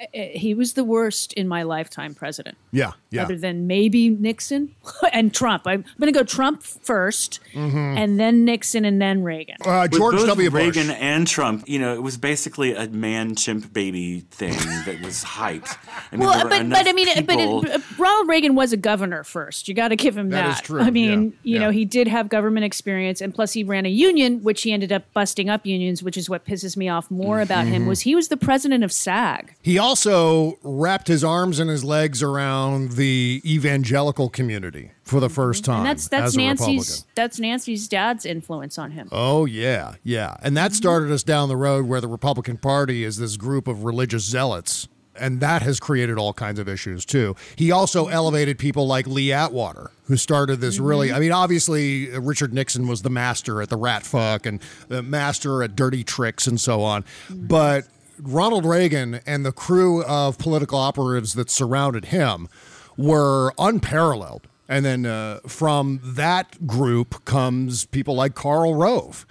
[0.00, 2.58] uh, he was the worst in my lifetime president.
[2.74, 2.92] Yeah.
[3.10, 3.22] Yeah.
[3.22, 4.74] Other than maybe Nixon
[5.12, 5.62] and Trump.
[5.66, 7.96] I'm going to go Trump 1st Mhm.
[7.96, 9.56] and then Nixon, and then Reagan.
[9.64, 10.50] Uh, With George both W.
[10.50, 10.60] Bush.
[10.76, 14.54] Reagan and Trump, you know, it was basically a man chimp baby thing
[14.86, 15.76] that was hyped.
[16.12, 19.22] I mean, well, but but I mean, people- but it, Ronald Reagan was a governor
[19.22, 19.68] first.
[19.68, 20.54] You got to give him That that.
[20.56, 21.58] is true, I mean, yeah, you yeah.
[21.60, 24.90] know, he did have government experience, and plus he ran a union, which he ended
[24.90, 27.84] up busting up unions, which is what pisses me off more about him.
[27.84, 27.88] Mhm.
[27.88, 29.54] Was he was the president of SAG?
[29.62, 35.64] He also wrapped his arms and his legs around the evangelical community for the first
[35.64, 35.78] time.
[35.78, 36.76] and that's that's a Republican.
[36.76, 39.08] Nancy's that's Nancy's dad's influence on him.
[39.12, 40.76] Oh yeah, yeah, and that mm-hmm.
[40.76, 44.88] started us down the road where the Republican Party is this group of religious zealots,
[45.18, 47.36] and that has created all kinds of issues too.
[47.56, 50.84] He also elevated people like Lee Atwater, who started this mm-hmm.
[50.84, 51.12] really.
[51.12, 55.02] I mean, obviously uh, Richard Nixon was the master at the rat fuck and the
[55.02, 57.46] master at dirty tricks and so on, mm-hmm.
[57.46, 57.86] but
[58.20, 62.48] Ronald Reagan and the crew of political operatives that surrounded him
[62.96, 64.46] were unparalleled.
[64.68, 69.26] And then uh, from that group comes people like Karl Rove.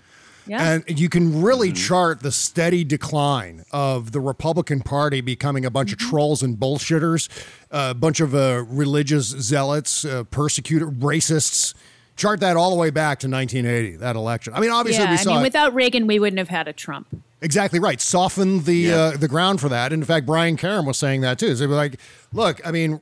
[0.45, 0.73] Yeah.
[0.87, 5.93] And you can really chart the steady decline of the Republican Party becoming a bunch
[5.93, 7.29] of trolls and bullshitters,
[7.71, 11.73] a bunch of uh, religious zealots, uh, persecutor, racists.
[12.15, 14.53] Chart that all the way back to 1980, that election.
[14.53, 16.73] I mean, obviously, yeah, we I mean, it- without Reagan, we wouldn't have had a
[16.73, 17.07] Trump.
[17.43, 17.99] Exactly right.
[17.99, 19.91] Soften the uh, the ground for that.
[19.91, 21.49] And in fact, Brian Karem was saying that too.
[21.55, 21.99] So they were like,
[22.31, 23.01] look, I mean,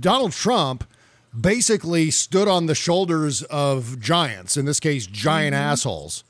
[0.00, 0.84] Donald Trump
[1.38, 4.56] basically stood on the shoulders of giants.
[4.56, 6.24] In this case, giant assholes.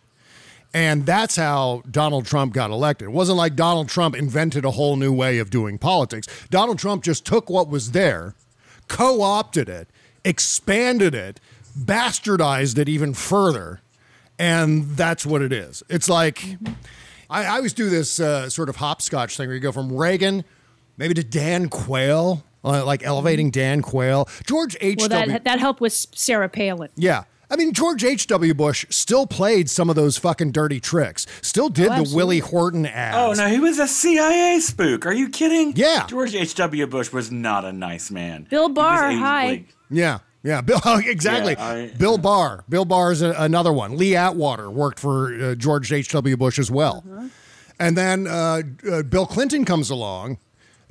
[0.72, 3.06] And that's how Donald Trump got elected.
[3.06, 6.26] It wasn't like Donald Trump invented a whole new way of doing politics.
[6.50, 8.34] Donald Trump just took what was there,
[8.88, 9.88] co opted it,
[10.24, 11.38] expanded it,
[11.78, 13.80] bastardized it even further.
[14.36, 15.84] And that's what it is.
[15.88, 16.56] It's like,
[17.30, 20.44] I, I always do this uh, sort of hopscotch thing where you go from Reagan
[20.96, 24.28] maybe to Dan Quayle, uh, like elevating Dan Quayle.
[24.46, 25.08] George H.W.
[25.08, 26.90] Well, that that helped with Sarah Palin.
[26.96, 27.24] Yeah.
[27.50, 28.54] I mean, George H.W.
[28.54, 31.26] Bush still played some of those fucking dirty tricks.
[31.42, 33.16] Still did the Willie Horton ads.
[33.16, 35.04] Oh no, he was a CIA spook.
[35.06, 35.74] Are you kidding?
[35.76, 36.06] Yeah.
[36.06, 36.54] George H.
[36.54, 36.86] W.
[36.86, 38.46] Bush was not a nice man.
[38.48, 39.46] Bill Barr, a- hi.
[39.46, 40.20] like, Yeah.
[40.44, 40.78] Yeah, Bill.
[40.84, 41.54] oh, exactly.
[41.58, 42.64] Yeah, I- Bill Barr.
[42.68, 43.96] Bill Barr is a, another one.
[43.96, 46.36] Lee Atwater worked for uh, George H.W.
[46.36, 47.02] Bush as well.
[47.80, 50.38] And then uh, uh, Bill Clinton comes along,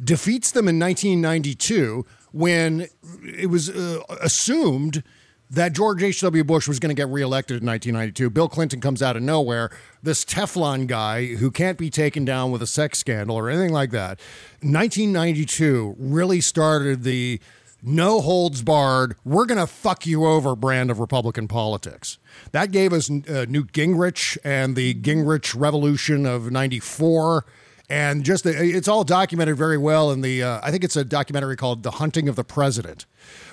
[0.03, 2.87] defeats them in 1992 when
[3.23, 5.03] it was uh, assumed
[5.51, 6.43] that George H.W.
[6.43, 8.31] Bush was going to get reelected in 1992.
[8.31, 9.69] Bill Clinton comes out of nowhere,
[10.01, 13.91] this Teflon guy who can't be taken down with a sex scandal or anything like
[13.91, 14.19] that.
[14.61, 17.39] 1992 really started the
[17.83, 22.17] no holds barred, we're going to fuck you over brand of Republican politics.
[22.53, 27.45] That gave us uh, Newt Gingrich and the Gingrich Revolution of 94.
[27.89, 31.03] And just the, it's all documented very well in the, uh, I think it's a
[31.03, 33.05] documentary called The Hunting of the President,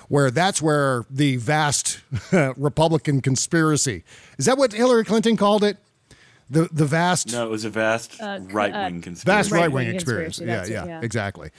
[0.07, 1.99] where that's where the vast
[2.57, 4.03] Republican conspiracy
[4.37, 5.77] is that what Hillary Clinton called it?
[6.49, 9.25] The, the vast No, it was a vast Uh, right wing uh, conspiracy.
[9.25, 10.37] vast right wing experience.
[10.39, 11.01] conspiracy, Yeah, yeah, yeah.
[11.01, 11.49] exactly.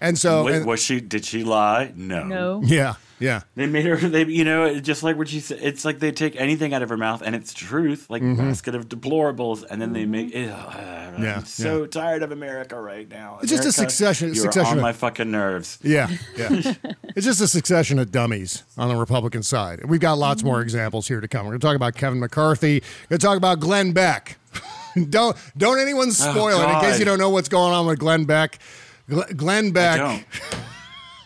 [0.00, 1.00] And so, was, and- was she?
[1.00, 1.92] Did she lie?
[1.94, 2.24] No.
[2.24, 2.60] No.
[2.64, 3.42] yeah, yeah.
[3.54, 3.96] They made her.
[3.96, 5.58] They, you know, just like what she said.
[5.62, 8.36] It's like they take anything out of her mouth, and it's truth, like Mhm.
[8.36, 10.26] basket of deplorables, and then they make.
[10.34, 10.74] Ugh,
[11.16, 13.38] Yeah, I'm so tired of America right now.
[13.40, 15.78] It's just a succession- You're succession on of- my fucking nerves.
[15.82, 16.48] Yeah, yeah.
[17.14, 19.84] it's just a succession of dummies on the Republican side.
[19.84, 21.46] We've got lots more examples here to come.
[21.46, 22.82] We're going to talk about Kevin McCarthy.
[23.04, 24.38] We're going to talk about Glenn Beck.
[25.10, 28.24] don't don't anyone spoil it in case you don't know what's going on with Glenn
[28.24, 28.58] Beck.
[29.08, 29.98] Gl- Glenn Beck.
[29.98, 30.24] don't.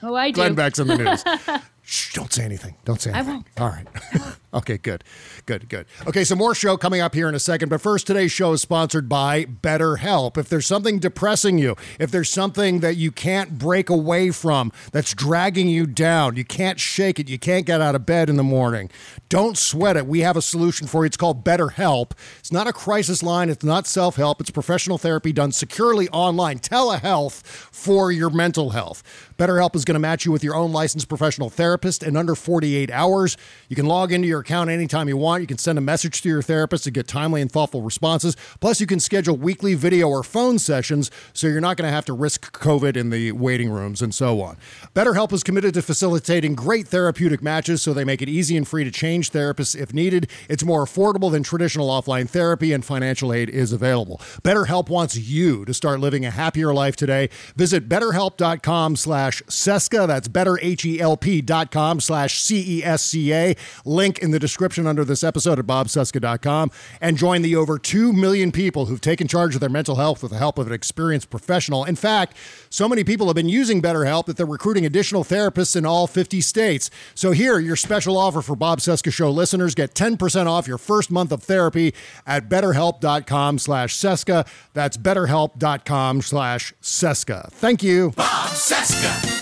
[0.03, 0.35] Oh, I do.
[0.37, 1.25] Glenn Beck's in the news.
[1.83, 2.75] Shh, don't say anything.
[2.85, 3.31] Don't say anything.
[3.31, 3.45] I anything.
[3.59, 3.61] won't.
[3.61, 4.37] All right.
[4.53, 5.05] Okay, good.
[5.45, 5.87] Good, good.
[6.07, 7.69] Okay, so more show coming up here in a second.
[7.69, 10.39] But first, today's show is sponsored by BetterHelp.
[10.39, 15.13] If there's something depressing you, if there's something that you can't break away from that's
[15.13, 18.43] dragging you down, you can't shake it, you can't get out of bed in the
[18.43, 18.91] morning,
[19.29, 20.07] don't sweat it.
[20.07, 21.09] We have a solution for you.
[21.09, 22.13] It's called BetterHelp.
[22.39, 26.59] It's not a crisis line, it's not self help, it's professional therapy done securely online,
[26.59, 29.03] telehealth for your mental health.
[29.37, 32.91] BetterHelp is going to match you with your own licensed professional therapist in under 48
[32.91, 33.37] hours.
[33.69, 35.41] You can log into your account anytime you want.
[35.41, 38.37] You can send a message to your therapist to get timely and thoughtful responses.
[38.61, 42.05] Plus, you can schedule weekly video or phone sessions so you're not going to have
[42.07, 44.57] to risk COVID in the waiting rooms and so on.
[44.95, 48.85] BetterHelp is committed to facilitating great therapeutic matches so they make it easy and free
[48.85, 50.29] to change therapists if needed.
[50.49, 54.19] It's more affordable than traditional offline therapy, and financial aid is available.
[54.43, 57.31] BetterHelp wants you to start living a happier life today.
[57.57, 60.07] Visit betterhelp.com slash Cesca.
[60.07, 63.57] That's betterhelp.com slash C-E-S-C-A.
[63.85, 66.71] Link in the description under this episode at bobcesca.com.
[67.01, 70.33] And join the over 2 million people who've taken charge of their mental health with
[70.33, 71.85] the help of an experienced professional.
[71.85, 72.37] In fact,
[72.71, 76.41] so many people have been using BetterHelp that they're recruiting additional therapists in all 50
[76.41, 76.91] states.
[77.15, 79.75] So here, your special offer for Bob Cesca Show listeners.
[79.75, 81.95] Get 10% off your first month of therapy
[82.27, 84.47] at betterhelp.com slash Cesca.
[84.75, 87.51] That's betterhelp.com slash Cesca.
[87.53, 88.11] Thank you.
[88.11, 89.38] Bob Cesca.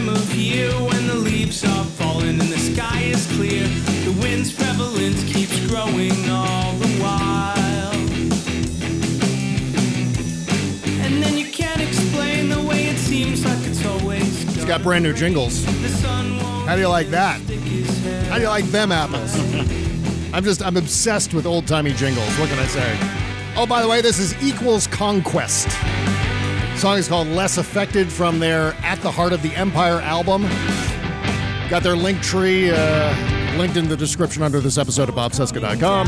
[0.00, 3.66] Time of year when the leaves are falling and the sky is clear.
[4.04, 7.92] The wind's prevalence keeps growing all the while.
[11.04, 15.04] And then you can't explain the way it seems like it's always He's got brand
[15.04, 15.64] new jingles.
[15.82, 17.40] the sun won't How do you like that?
[17.42, 18.26] stick his head.
[18.26, 19.34] How do you like them apples?
[20.32, 22.28] I'm just, I'm obsessed with old timey jingles.
[22.38, 22.96] What can I say?
[23.56, 25.68] Oh, by the way, this is Equals Conquest.
[26.80, 30.44] Song is called Less Affected from their At the Heart of the Empire album.
[31.68, 36.06] Got their link tree uh, linked in the description under this episode of bobcesca.com.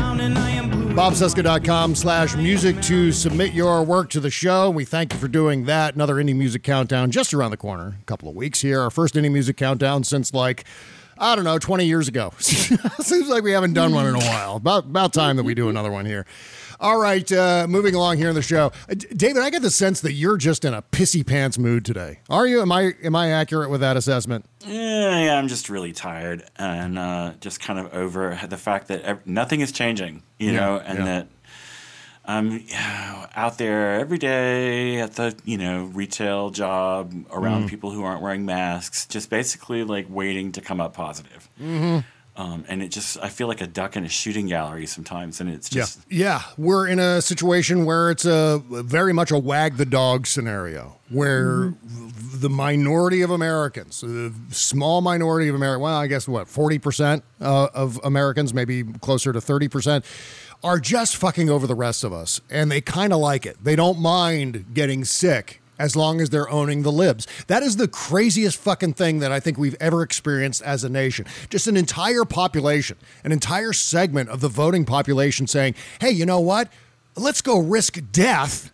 [0.95, 4.67] Bobcesca.com slash music to submit your work to the show.
[4.71, 5.93] We thank you for doing that.
[5.93, 7.97] Another indie music countdown just around the corner.
[8.01, 8.81] A couple of weeks here.
[8.81, 10.63] Our first indie music countdown since like,
[11.19, 12.33] I don't know, 20 years ago.
[12.39, 14.55] Seems like we haven't done one in a while.
[14.55, 16.25] About, about time that we do another one here.
[16.79, 18.71] All right, uh, moving along here in the show.
[18.89, 22.19] Uh, David, I get the sense that you're just in a pissy pants mood today.
[22.29, 22.61] Are you?
[22.61, 24.45] Am I am I accurate with that assessment?
[24.65, 29.01] Yeah, yeah, I'm just really tired and uh, just kind of over the fact that
[29.03, 31.05] ev- nothing is changing, you Yeah, know, and yeah.
[31.05, 31.27] that
[32.25, 32.63] I'm
[33.35, 38.45] out there every day at the, you know, retail job around people who aren't wearing
[38.45, 41.49] masks, just basically like waiting to come up positive.
[41.61, 41.99] Mm-hmm.
[42.35, 45.47] Um, and it just, I feel like a duck in a shooting gallery sometimes, and
[45.47, 46.41] it's just, yeah, yeah.
[46.57, 51.75] We're in a situation where it's a very much a wag the dog scenario, where
[52.33, 57.23] the minority of Americans, the small minority of Americans, well, I guess what, forty percent
[57.39, 60.03] uh, of Americans, maybe closer to thirty percent,
[60.63, 63.63] are just fucking over the rest of us, and they kind of like it.
[63.63, 67.27] They don't mind getting sick as long as they're owning the libs.
[67.47, 71.25] That is the craziest fucking thing that I think we've ever experienced as a nation.
[71.49, 76.39] Just an entire population, an entire segment of the voting population saying, hey, you know
[76.39, 76.71] what?
[77.15, 78.72] Let's go risk death.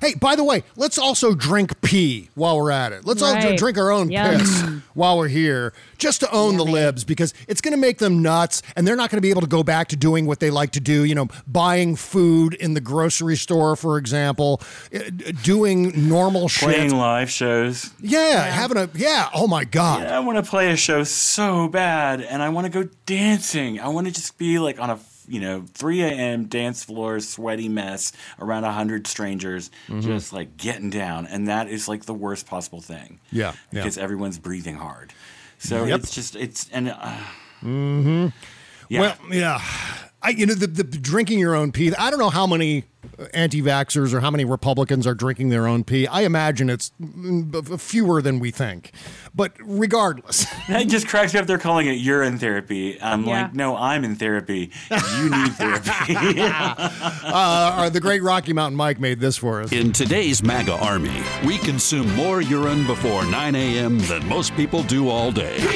[0.00, 3.04] Hey, by the way, let's also drink pee while we're at it.
[3.06, 3.56] Let's all Right.
[3.58, 4.38] drink our own Yum.
[4.38, 8.22] piss while we're here just to own the libs because it's going to make them
[8.22, 10.50] nuts and they're not going to be able to go back to doing what they
[10.50, 14.60] like to do, you know, buying food in the grocery store, for example,
[14.94, 14.98] uh,
[15.42, 17.90] doing normal shit, playing live shows.
[18.00, 20.02] Yeah, having a, yeah, oh my God.
[20.02, 23.78] yeah, I want to play a show so bad, and I want to go dancing.
[23.80, 24.96] I want to just be like on a
[25.30, 26.44] you know 3 a.m.
[26.46, 30.00] dance floor, sweaty mess around a hundred strangers, Mm-hmm.
[30.00, 33.20] just like getting down, and that is like the worst possible thing.
[33.32, 33.80] Yeah, yeah.
[33.80, 35.12] because everyone's breathing hard.
[35.58, 36.00] So Yep.
[36.00, 37.16] it's just it's and uh,
[38.88, 39.00] yeah.
[39.00, 39.60] Well, yeah.
[40.22, 41.94] I, you know, the, the drinking your own pee.
[41.94, 42.84] I don't know how many
[43.32, 46.06] anti-vaxxers or how many Republicans are drinking their own pee.
[46.06, 48.92] I imagine it's mm, fewer than we think.
[49.34, 51.46] But regardless, That just cracks me up.
[51.46, 53.00] They're calling it urine therapy.
[53.00, 53.44] I'm Yeah.
[53.44, 54.70] like, no, I'm in therapy.
[54.90, 55.88] You need therapy.
[57.24, 59.72] uh, the great Rocky Mountain Mike made this for us.
[59.72, 63.98] In today's MAGA army, we consume more urine before 9 a.m.
[64.00, 65.56] than most people do all day.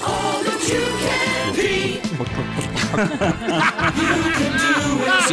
[0.00, 0.42] All
[2.88, 2.94] See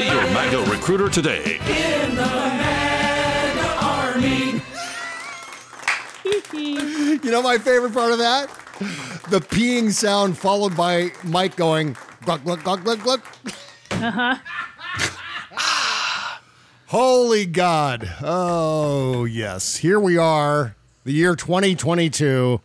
[0.07, 1.57] your MAGA recruiter today.
[1.67, 4.61] In the MAGA army.
[7.23, 8.49] You know my favorite part of that?
[9.29, 11.95] The peeing sound followed by Mike going
[12.25, 13.25] gluck gluck gluck gluck gluck.
[13.91, 14.35] Uh-huh.
[16.87, 18.13] Holy God.
[18.21, 19.77] Oh, yes.
[19.77, 20.75] Here we are,
[21.05, 22.59] the year 2022,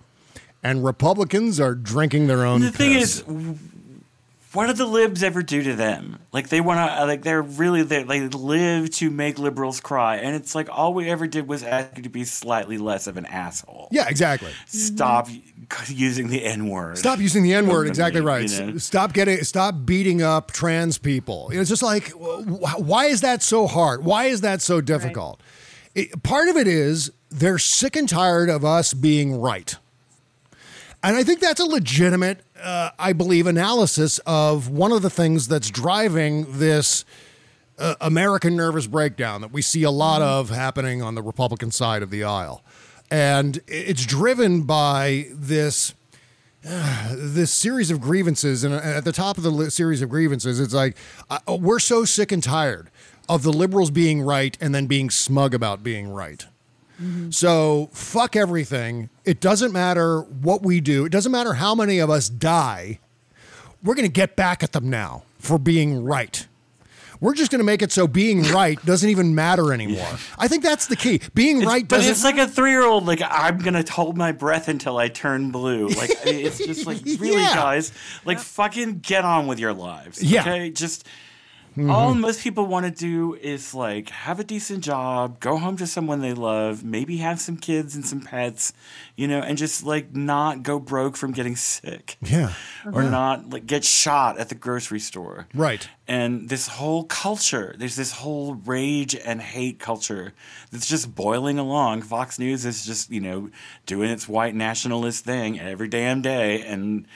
[0.64, 3.20] and Republicans are drinking their own the thing piss.
[3.20, 3.24] is,
[4.52, 6.18] what did the libs ever do to them?
[6.32, 10.16] Like they want to, uh, like they're really they they live to make liberals cry,
[10.16, 13.16] and it's like all we ever did was ask you to be slightly less of
[13.16, 13.88] an asshole.
[13.92, 14.50] Yeah, exactly.
[14.66, 15.28] Stop
[15.86, 16.98] using the N word.
[16.98, 17.86] Stop using the N word.
[17.86, 18.50] Exactly right.
[18.50, 18.78] you know?
[18.78, 19.42] Stop getting.
[19.44, 21.50] Stop beating up trans people.
[21.52, 24.04] It's just like, why is that so hard?
[24.04, 25.40] Why is that so difficult?
[25.94, 29.76] It- part of it is they're sick and tired of us being right,
[31.02, 35.48] and I think that's a legitimate, uh, I believe, analysis of one of the things
[35.48, 37.04] that's driving this.
[37.78, 42.02] Uh, American nervous breakdown that we see a lot of happening on the Republican side
[42.02, 42.62] of the aisle.
[43.10, 45.94] And it's driven by this
[46.62, 50.96] this series of grievances, and at the top of the series of grievances, it's like
[51.30, 52.90] uh, we're so sick and tired
[53.28, 56.46] of the liberals being right and then being smug about being right.
[57.00, 57.30] Mm-hmm.
[57.30, 59.08] So fuck everything.
[59.24, 61.04] It doesn't matter what we do.
[61.06, 62.98] It doesn't matter how many of us die.
[63.82, 66.46] We're going to get back at them now for being right.
[67.18, 70.08] We're just going to make it so being right doesn't even matter anymore.
[70.38, 71.20] I think that's the key.
[71.34, 72.12] Being It's- right but doesn't.
[72.12, 73.06] it's like a three-year-old.
[73.06, 75.88] Like I'm gonna hold my breath until I turn blue.
[75.88, 77.54] Like it's just like really, Yeah.
[77.54, 77.92] guys.
[78.24, 80.22] Like fucking get on with your lives.
[80.22, 80.40] Yeah.
[80.42, 81.06] Okay, just.
[81.76, 81.90] Mhm.
[81.90, 85.86] All most people want to do is like have a decent job, go home to
[85.86, 88.72] someone they love, maybe have some kids and some pets,
[89.16, 92.16] you know, and just like not go broke from getting sick.
[92.20, 92.52] Yeah.
[92.92, 93.10] Or Yeah.
[93.10, 95.46] not like get shot at the grocery store.
[95.54, 95.88] Right.
[96.08, 100.34] And this whole culture, there's this whole rage and hate culture
[100.72, 102.02] that's just boiling along.
[102.02, 103.48] Fox News is just, you know,
[103.86, 106.62] doing its white nationalist thing every damn day.
[106.62, 107.06] And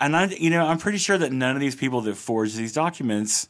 [0.00, 2.72] and I you know, I'm pretty sure that none of these people that forged these
[2.72, 3.48] documents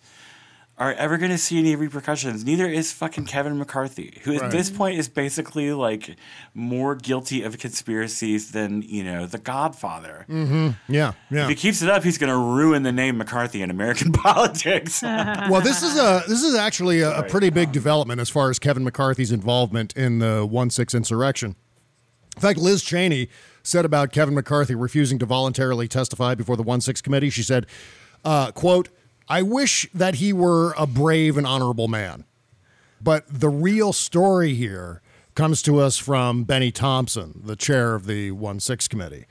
[0.79, 2.45] are ever going to see any repercussions.
[2.45, 6.17] Neither is fucking Kevin McCarthy, who at this point is basically like
[6.53, 10.25] more guilty of conspiracies than, you know, the Godfather.
[10.27, 11.13] hmm Yeah.
[11.31, 11.45] Yeah.
[11.45, 15.01] If he keeps it up, he's going to ruin the name McCarthy in American politics.
[15.03, 18.59] well, this is a this is actually a, a pretty big development as far as
[18.59, 21.57] Kevin McCarthy's involvement in the one six insurrection.
[22.37, 23.31] In fact, Liz Cheney
[23.67, 27.31] said about Kevin McCarthy refusing to voluntarily testify before the one six committee.
[27.31, 27.67] She said,
[28.25, 28.89] uh, "quote
[29.29, 32.25] I wish that he were a brave and honorable man."
[33.01, 35.03] But the real story here
[35.35, 39.27] comes to us from Bennie Thompson, the chair of the 1 6 committee.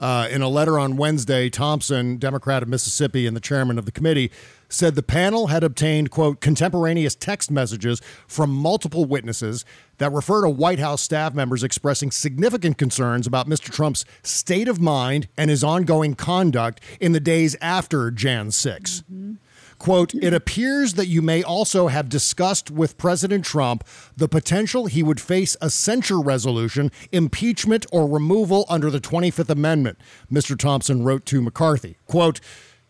[0.00, 3.92] Uh, in a letter on Wednesday, Thompson, Democrat of Mississippi and the chairman of the
[3.92, 4.30] committee,
[4.70, 9.64] said the panel had obtained, quote, contemporaneous text messages from multiple witnesses
[9.98, 13.70] that refer to White House staff members expressing significant concerns about Mr.
[13.70, 19.02] Trump's state of mind and his ongoing conduct in the days after Jan 6.
[19.12, 19.34] Mm-hmm.
[19.80, 23.82] Quote, it appears that you may also have discussed with President Trump
[24.14, 29.98] the potential he would face a censure resolution, impeachment, or removal under the 25th Amendment,
[30.30, 30.56] Mr.
[30.56, 31.96] Thompson wrote to McCarthy.
[32.06, 32.40] Quote,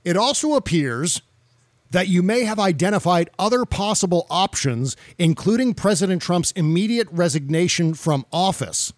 [0.05, 1.23] it also appears
[1.91, 8.93] that you may have identified other possible options, including President Trump's immediate resignation from office.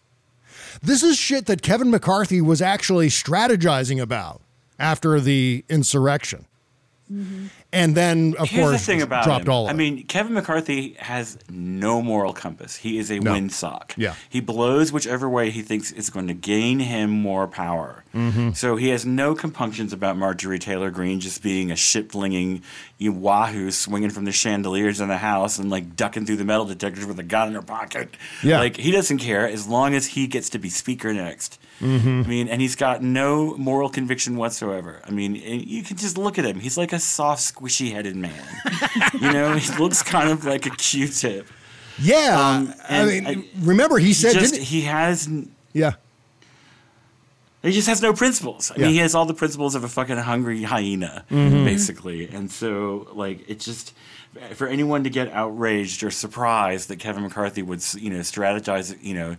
[0.82, 4.40] This is shit that Kevin McCarthy was actually strategizing about
[4.78, 6.46] after the insurrection.
[7.12, 7.46] Mm-hmm.
[7.74, 9.50] And then, of Here's course, the thing about dropped him.
[9.52, 12.76] all of I mean, Kevin McCarthy has no moral compass.
[12.76, 13.32] He is a No.
[13.32, 13.92] windsock.
[13.96, 14.14] Yeah.
[14.28, 18.04] He blows whichever way he thinks is going to gain him more power.
[18.14, 18.54] Mhm.
[18.54, 22.60] So he has no compunctions about Marjorie Taylor Greene just being a shit-flinging
[22.98, 26.66] you wahoo swinging from the chandeliers in the house and like ducking through the metal
[26.66, 28.14] detectors with a gun in her pocket.
[28.42, 28.58] Yeah.
[28.58, 31.58] Like he doesn't care as long as he gets to be speaker next.
[31.80, 32.24] Mhm.
[32.24, 35.00] I mean, and he's got no moral conviction whatsoever.
[35.04, 36.60] I mean, you can just look at him.
[36.60, 38.32] He's like a soft, squishy-headed man.
[39.20, 41.48] you know, he looks kind of like a Q-tip.
[41.98, 45.28] Yeah, Um, I mean, I- remember he said, just, didn't he has.
[45.72, 45.92] Yeah.
[47.62, 48.70] He just has no principles.
[48.72, 48.82] I Yeah.
[48.86, 51.64] mean, he has all the principles of a fucking hungry hyena, Mhm.
[51.64, 52.28] basically.
[52.28, 53.92] And so, like, it just
[54.54, 59.14] for anyone to get outraged or surprised that Kevin McCarthy would, you know, strategize, you
[59.14, 59.36] know,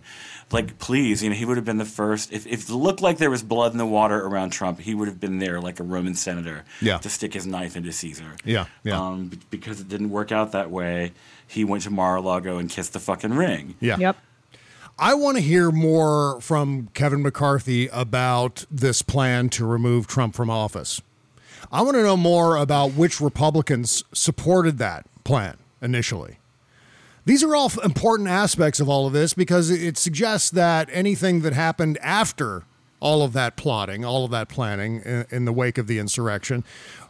[0.52, 2.32] like, please, you know, he would have been the first.
[2.32, 5.08] If, if it looked like there was blood in the water around Trump, he would
[5.08, 6.98] have been there like a Roman senator Yeah.
[6.98, 8.36] to stick his knife into Caesar.
[8.44, 9.00] Yeah, yeah.
[9.00, 11.12] Um, because it didn't work out that way,
[11.46, 13.74] he went to Mar-a-Lago and kissed the fucking ring.
[13.80, 13.96] Yeah.
[13.98, 14.16] Yep.
[14.96, 20.48] I want to hear more from Kevin McCarthy about this plan to remove Trump from
[20.50, 21.02] office.
[21.74, 26.38] I want to know more about which Republicans supported that plan initially.
[27.24, 31.52] These are all important aspects of all of this because it suggests that anything that
[31.52, 32.62] happened after
[33.00, 35.00] all of that plotting, all of that planning
[35.32, 36.62] in, the wake of the insurrection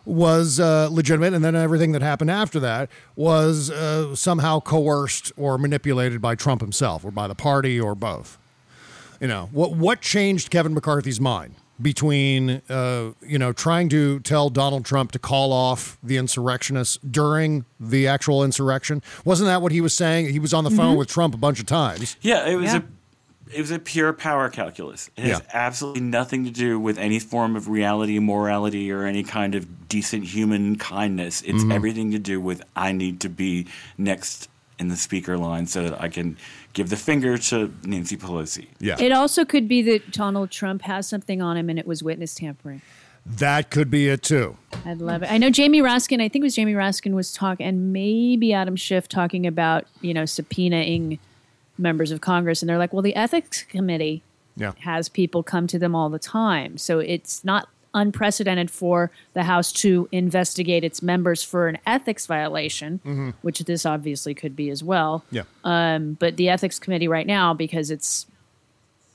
[0.06, 5.58] was uh, legitimate, and then everything that happened after that was uh, somehow coerced or
[5.58, 8.38] manipulated by Trump himself, or by the party, or both.
[9.20, 9.72] You know what?
[9.72, 15.18] What changed Kevin McCarthy's mind between uh, you know trying to tell Donald Trump to
[15.18, 19.02] call off the insurrectionists during the actual insurrection?
[19.24, 20.28] Wasn't that what he was saying?
[20.30, 20.98] He was on the phone Mhm.
[20.98, 22.16] with Trump a bunch of times.
[22.22, 22.84] Yeah, it was a
[23.52, 25.10] it was a pure power calculus.
[25.16, 25.46] It has Yeah.
[25.52, 30.24] absolutely nothing to do with any form of reality, morality, or any kind of decent
[30.24, 31.42] human kindness.
[31.42, 31.70] It's Mm-hmm.
[31.70, 31.74] Mhm.
[31.74, 33.66] everything to do with I need to be
[33.98, 34.48] next
[34.78, 36.36] in the speaker line so that I can
[36.74, 38.66] give the finger to Nancy Pelosi.
[38.78, 38.96] Yeah.
[39.00, 42.34] It also could be that Donald Trump has something on him and it was witness
[42.34, 42.82] tampering.
[43.24, 44.58] That could be it too.
[44.84, 45.32] I'd love it.
[45.32, 48.76] I know Jamie Raskin, I think it was Jamie Raskin was talking, and maybe Adam
[48.76, 51.18] Schiff talking about, you know, subpoenaing
[51.78, 52.60] members of Congress.
[52.60, 54.22] And they're like, well, the ethics committee
[54.56, 54.72] Yeah.
[54.80, 56.76] has people come to them all the time.
[56.76, 63.00] So it's not unprecedented for the House to investigate its members for an ethics violation,
[63.04, 63.34] Mhm.
[63.42, 65.24] which this obviously could be as well.
[65.30, 65.42] Yeah.
[65.64, 68.26] Um, but the ethics committee right now, because it's,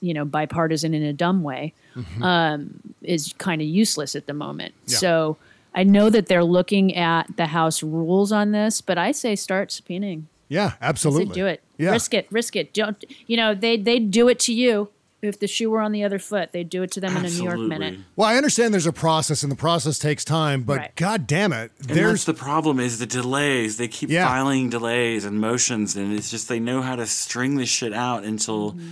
[0.02, 2.24] you know, bipartisan in a dumb way, Mhm.
[2.24, 4.74] um, is kind of useless at the moment.
[4.88, 4.98] Yeah.
[4.98, 5.38] So
[5.76, 9.70] I know that they're looking at the House rules on this, but I say start
[9.70, 10.24] subpoenaing.
[10.48, 11.36] Yeah, absolutely.
[11.36, 11.62] do it.
[11.78, 11.92] Yeah.
[11.92, 12.26] Risk it.
[12.32, 12.74] Risk it.
[12.74, 14.90] Don't you know they they do it to you.
[15.22, 17.30] If the shoe were on the other foot, they'd do it to them in a
[17.30, 18.00] New York minute.
[18.16, 20.64] Well, I understand there's a process, and the process takes time.
[20.64, 20.96] But Right.
[20.96, 23.78] god damn it, And there's that's the problem is the delays.
[23.78, 24.28] They keep Yeah.
[24.28, 28.24] filing delays and motions, and it's just they know how to string this shit out
[28.24, 28.92] until mm-hmm.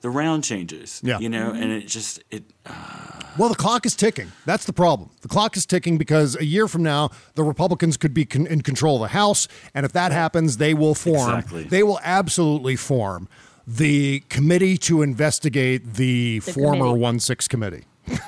[0.00, 1.00] the round changes.
[1.04, 1.18] Yeah.
[1.20, 1.70] you know, and mm-hmm.
[1.72, 2.72] it just it uh,
[3.38, 4.32] Well, the clock is ticking.
[4.46, 5.10] That's the problem.
[5.20, 8.62] The clock is ticking because a year from now, the Republicans could be con- in
[8.62, 11.38] control of the House, and if that happens, they will form.
[11.38, 11.62] Exactly.
[11.64, 13.28] They will absolutely form
[13.68, 17.84] the committee to investigate the, The former one six committee.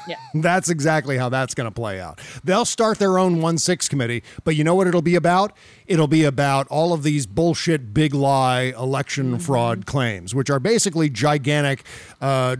[0.06, 0.16] Yeah.
[0.34, 2.20] That's exactly how that's going to play out.
[2.44, 5.56] They'll start their own 1 6 committee, but you know what it'll be about?
[5.86, 11.08] It'll be about all of these bullshit, big lie election fraud claims, which are basically
[11.08, 11.84] gigantic
[12.20, 12.56] uh,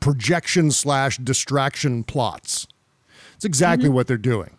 [0.00, 2.66] projection slash distraction plots.
[3.36, 4.58] It's exactly what they're doing.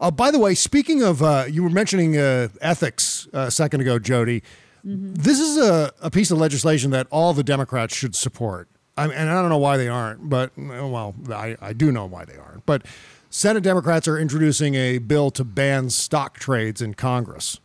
[0.00, 3.82] Uh, by the way, speaking of, uh, you were mentioning uh, ethics uh, a second
[3.82, 4.42] ago, Jody.
[4.84, 8.68] This is a, a piece of legislation that all the Democrats should support.
[8.96, 12.06] I mean, and I don't know why they aren't, but well, I, I do know
[12.06, 12.66] why they aren't.
[12.66, 12.84] But
[13.30, 17.60] Senate Democrats are introducing a bill to ban stock trades in Congress.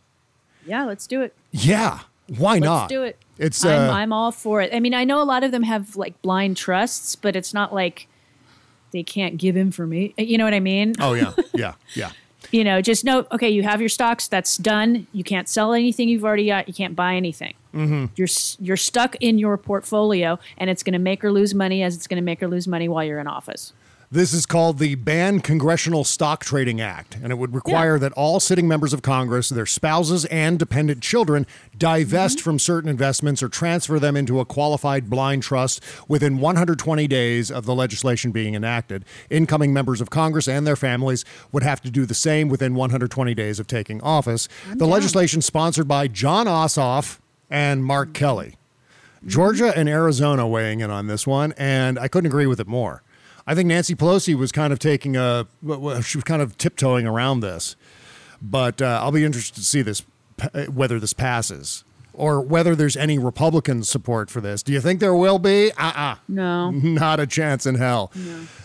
[0.64, 1.34] Yeah, let's do it.
[1.50, 2.82] Yeah, why not?
[2.82, 2.88] let's not?
[2.88, 3.18] do it.
[3.38, 4.72] It's I'm, uh, I'm all for it.
[4.72, 7.74] I mean, I know a lot of them have like blind trusts, but it's not
[7.74, 8.08] like
[8.92, 10.14] they can't give information.
[10.16, 10.94] You know what I mean?
[11.00, 12.12] oh yeah, yeah, yeah.
[12.50, 14.28] You know, just know, okay, you have your stocks.
[14.28, 15.06] That's done.
[15.12, 16.68] You can't sell anything you've already got.
[16.68, 17.54] You can't buy anything.
[17.74, 18.06] Mm-hmm.
[18.16, 18.28] You're
[18.58, 22.06] you're stuck in your portfolio, and it's going to make or lose money as it's
[22.06, 23.72] going to make or lose money while you're in office.
[24.08, 28.38] This is called the Ban Congressional Stock Trading Act, and it would require that all
[28.38, 31.44] sitting members of Congress, their spouses, and dependent children
[31.76, 32.44] divest mm-hmm.
[32.44, 37.66] from certain investments or transfer them into a qualified blind trust within 120 days of
[37.66, 39.04] the legislation being enacted.
[39.28, 43.34] Incoming members of Congress and their families would have to do the same within 120
[43.34, 44.48] days of taking office.
[44.72, 47.18] the legislation sponsored by Jon Ossoff
[47.50, 48.54] and Mark Kelly.
[49.26, 53.02] Georgia and Arizona weighing in on this one, and I couldn't agree with it more.
[53.46, 55.46] I think Nancy Pelosi was kind of taking a,
[56.02, 57.76] she was kind of tiptoeing around this,
[58.42, 60.02] but uh, I'll be interested to see this
[60.68, 64.62] whether this passes or whether there's any Republican support for this.
[64.62, 65.70] Do you think there will be?
[65.72, 66.70] Uh uh No.
[66.70, 68.10] Not a chance in hell.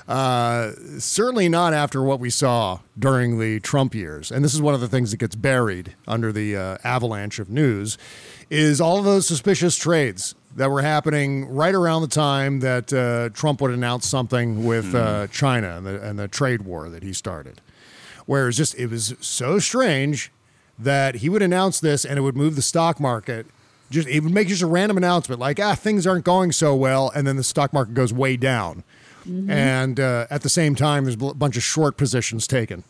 [0.08, 4.32] Uh, certainly not after what we saw during the Trump years.
[4.32, 7.50] And this is one of the things that gets buried under the uh, avalanche of
[7.50, 7.98] news
[8.50, 13.30] is all of those suspicious trades that were happening right around the time that uh,
[13.34, 17.14] Trump would announce something with uh, China and the, and the trade war that he
[17.14, 17.62] started.
[18.26, 20.32] Where it was just, it was so strange
[20.78, 23.46] that he would announce this and it would move the stock market.
[23.90, 27.12] Just it would make just a random announcement like, ah, things aren't going so well,
[27.14, 28.84] and then the stock market goes way down.
[29.24, 32.84] And uh, at the same time, there's a bunch of short positions taken,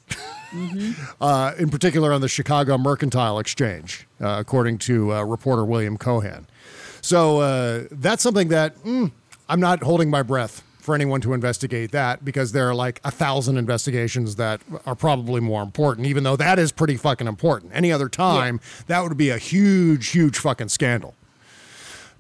[1.22, 6.48] uh, in particular on the Chicago Mercantile Exchange, uh, according to uh, reporter William Cohan.
[7.02, 9.12] So uh, that's something that mm,
[9.50, 13.12] I'm not holding my breath for anyone to investigate that because there are like a
[13.12, 17.72] thousand investigations that are probably more important, even though that is pretty fucking important.
[17.76, 21.16] Any other time, that would be a huge, huge fucking scandal.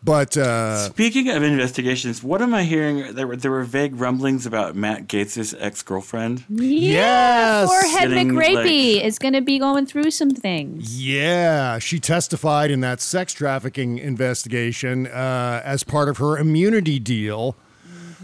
[0.03, 3.13] But uh, Speaking of investigations, what am I hearing?
[3.13, 6.43] There were there were vague rumblings about Matt Gaetz' ex girlfriend.
[6.49, 10.99] Yes, forehead Sitting, McRapey like- is going to be going through some things.
[11.03, 17.55] Yeah, she testified in that sex trafficking investigation uh, as part of her immunity deal.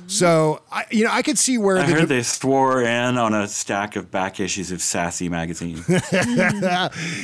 [0.08, 3.34] So, I, you know, I could see where I the heard they swore in on
[3.34, 5.84] a stack of back issues of Sassy magazine.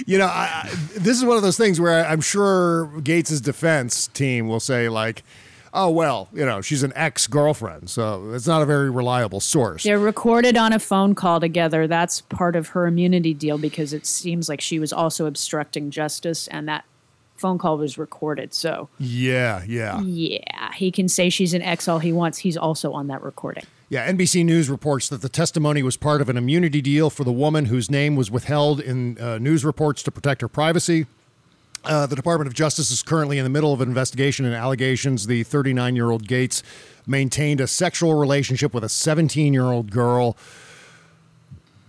[0.06, 4.08] you know, I, I- this is one of those things where I'm sure Gaetz's defense
[4.08, 5.24] team will say like,
[5.74, 9.98] "Oh well, you know, she's an ex-girlfriend, so it's not a very reliable source." They're
[10.00, 11.88] recorded on a phone call together.
[11.88, 16.48] That's part of her immunity deal because it seems like she was also obstructing justice,
[16.50, 16.86] and that
[17.44, 18.54] phone call was recorded.
[18.54, 20.00] So, Yeah, yeah.
[20.00, 22.38] yeah, he can say she's an ex all he wants.
[22.38, 23.66] He's also on that recording.
[23.90, 27.34] Yeah, NBC News reports that the testimony was part of an immunity deal for the
[27.34, 31.06] woman whose name was withheld in uh, news reports to protect her privacy.
[31.84, 35.28] Uh, the Department of Justice is currently in the middle of an investigation and allegations
[35.28, 36.64] the 39 year old Gaetz
[37.06, 40.38] maintained a sexual relationship with a 17 year old girl.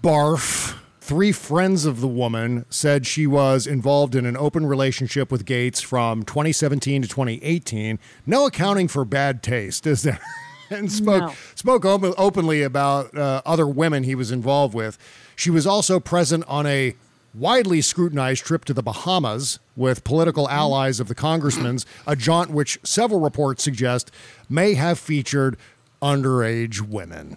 [0.03, 0.77] Barf.
[1.05, 5.85] Three friends of the woman said she was involved in an open relationship with Gaetz
[5.85, 7.99] from 2017 to 2018.
[8.25, 10.19] No accounting for bad taste, is there?
[10.71, 11.35] and spoke No.
[11.55, 14.97] spoke open, openly about uh, other women he was involved with.
[15.37, 16.97] She was also present on a
[17.35, 22.79] widely scrutinized trip to the Bahamas with political allies of the congressman's, a jaunt which
[22.83, 24.11] several reports suggest
[24.49, 25.59] may have featured
[26.01, 27.37] underage women.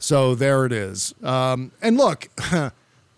[0.00, 1.14] So there it is.
[1.22, 2.28] Um, and look,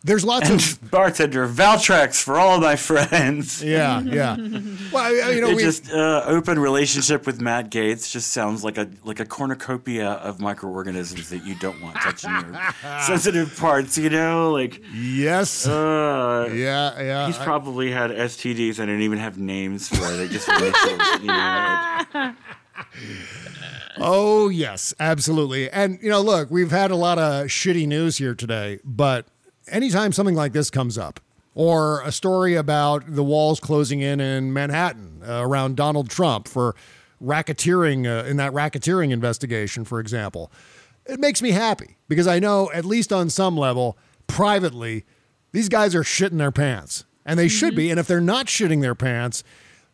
[0.04, 3.62] there's lots of Bartender, Valtrex for all my friends.
[3.64, 4.36] yeah, yeah.
[4.92, 8.78] Well, I- you know, we, just uh, open relationship with Matt Gaetz just sounds like
[8.78, 12.60] a like a cornucopia of microorganisms that you don't want touching your
[13.02, 13.98] sensitive parts.
[13.98, 17.26] You know, like yes, uh, yeah, yeah.
[17.26, 20.08] He's I- probably had STDs that don't even have names for.
[20.16, 22.34] They just initials, you know, like-
[24.00, 25.68] Oh, yes, absolutely.
[25.70, 29.26] And, you know, look, we've had a lot of shitty news here today, but
[29.70, 31.20] anytime something like this comes up,
[31.54, 36.76] or a story about the walls closing in in Manhattan uh, around Donald Trump for
[37.22, 40.52] racketeering uh, in that racketeering investigation, for example,
[41.06, 45.04] it makes me happy because I know, at least on some level, privately,
[45.52, 47.04] these guys are shitting their pants.
[47.24, 47.90] And they should be.
[47.90, 49.44] And if they're not shitting their pants,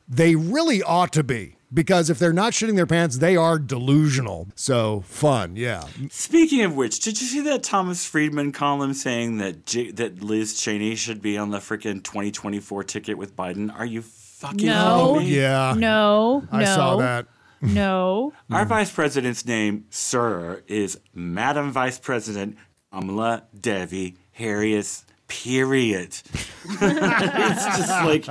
[0.09, 1.57] they really ought to be.
[1.75, 4.47] Because if they're not shitting their pants, they are delusional.
[4.55, 5.85] So fun, yeah.
[6.11, 10.59] Speaking of which, did you see that Thomas Friedman column saying that J- that Liz
[10.61, 13.77] Cheney should be on the freaking 2024 ticket with Biden?
[13.77, 15.14] Are you fucking No.
[15.14, 15.37] kidding me?
[15.41, 15.75] Yeah.
[15.77, 17.27] No, I saw that.
[17.61, 18.35] No.
[18.51, 22.59] Our vice president's name, sir, is Madam Vice President
[22.93, 25.07] Kamala Devi Harris.
[25.43, 26.09] Period.
[26.64, 28.28] it's just like,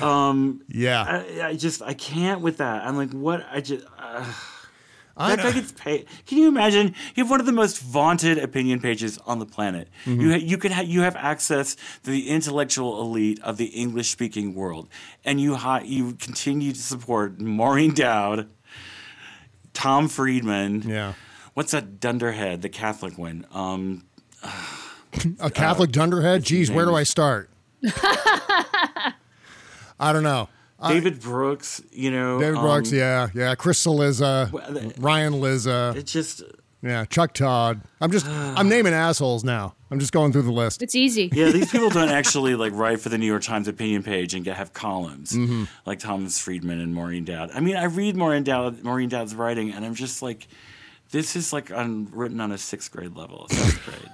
[0.00, 1.02] um, Yeah.
[1.02, 2.84] I, I just I can't with that.
[2.86, 3.44] I'm like, what?
[3.50, 3.84] I just.
[3.98, 4.32] Uh,
[5.16, 6.06] I that guy gets paid.
[6.26, 6.88] Can you imagine?
[7.14, 9.88] You have one of the most vaunted opinion pages on the planet.
[10.06, 10.20] Mm-hmm.
[10.20, 14.10] You ha- you can ha- you have access to the intellectual elite of the English
[14.10, 14.88] speaking world,
[15.24, 18.48] and you hi- you continue to support Maureen Dowd,
[19.72, 20.82] Tom Friedman.
[20.82, 21.14] Yeah.
[21.54, 23.46] What's that dunderhead, the Catholic one?
[23.52, 24.06] Um,
[25.40, 26.42] A Catholic dunderhead?
[26.44, 27.50] Geez, where do I start?
[29.98, 30.48] I don't know.
[30.88, 31.82] David Brooks.
[31.92, 33.54] You know, David um, Brooks, yeah, yeah.
[33.54, 36.42] Chris Cillizza, well, Ryan Lizza, It's just.
[36.82, 37.80] yeah, Chuck Todd.
[38.02, 39.74] I'm just, I'm naming assholes now.
[39.90, 40.82] I'm just going through the list.
[40.82, 41.30] It's easy.
[41.32, 44.44] Yeah, these people don't actually like write for the New York Times opinion page and
[44.44, 45.64] get have columns Mm-hmm.
[45.86, 47.50] like Thomas Friedman and Maureen Dowd.
[47.54, 50.48] I mean, I read Maureen Dowd, Maureen Dowd's writing, and I'm just like,
[51.12, 54.10] this is like on, written on a sixth grade level, seventh grade.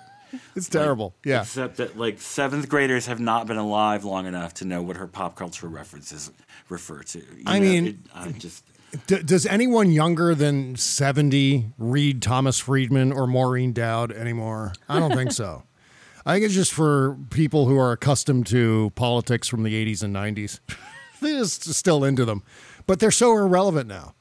[0.54, 1.14] It's terrible.
[1.24, 1.42] Yeah.
[1.42, 5.06] Except that like seventh graders have not been alive long enough to know what her
[5.06, 6.30] pop culture references
[6.68, 7.18] refer to.
[7.18, 8.64] You I know, mean- it, I just
[9.06, 14.72] D- does anyone younger than 70 read Thomas Friedman or Maureen Dowd anymore?
[14.88, 15.62] I don't think so.
[16.26, 20.14] I think it's just for people who are accustomed to politics from the 80s and
[20.14, 20.58] 90s.
[21.20, 22.42] They're just still into them,
[22.86, 24.14] but they're so irrelevant now.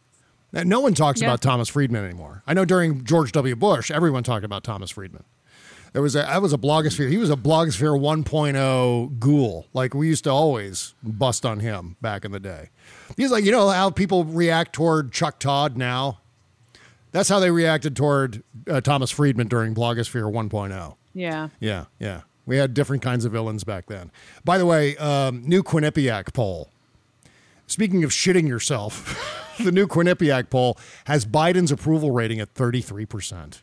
[0.52, 1.28] No one talks Yeah.
[1.30, 2.44] about Thomas Friedman anymore.
[2.46, 3.56] I know during George W.
[3.56, 5.24] Bush, everyone talked about Thomas Friedman.
[5.94, 7.10] There was a I was a blogosphere.
[7.10, 9.68] He was a blogosphere 1.0 ghoul.
[9.74, 12.70] Like we used to always bust on him back in the day.
[13.18, 16.20] He's like, you know how people react toward Chuck Todd now?
[17.12, 20.96] That's how they reacted toward uh, Thomas Friedman during blogosphere 1.0.
[21.14, 21.50] Yeah.
[21.60, 22.22] Yeah, yeah.
[22.46, 24.12] We had different kinds of villains back then.
[24.46, 26.70] By the way, um, new Quinnipiac poll.
[27.68, 33.60] Speaking of shitting yourself, the new Quinnipiac poll has Biden's approval rating at 33%.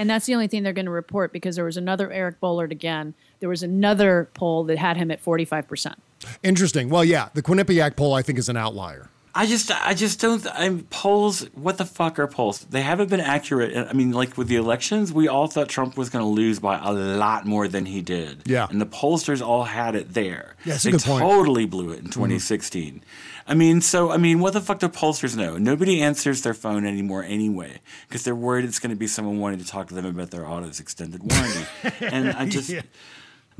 [0.00, 2.72] And that's the only thing they're going to report because there was another Eric Bollard
[2.72, 3.12] again.
[3.40, 5.94] There was another poll that had him at 45%.
[6.42, 6.88] Interesting.
[6.88, 9.10] Well, yeah, the Quinnipiac poll I think is an outlier.
[9.34, 10.44] I just, I just don't.
[10.52, 11.42] I'm polls.
[11.54, 12.60] What the fuck are polls?
[12.60, 13.76] They haven't been accurate.
[13.88, 16.78] I mean, like with the elections, we all thought Trump was going to lose by
[16.78, 18.42] a lot more than he did.
[18.46, 18.66] Yeah.
[18.68, 20.56] and the pollsters all had it there.
[20.64, 21.22] Yeah, they good point.
[21.22, 22.12] totally blew it in mm-hmm.
[22.12, 23.04] 2016.
[23.46, 25.56] I mean, so I mean, what the fuck do pollsters know?
[25.58, 29.60] Nobody answers their phone anymore anyway because they're worried it's going to be someone wanting
[29.60, 31.66] to talk to them about their auto's extended warranty.
[32.00, 32.72] and I just.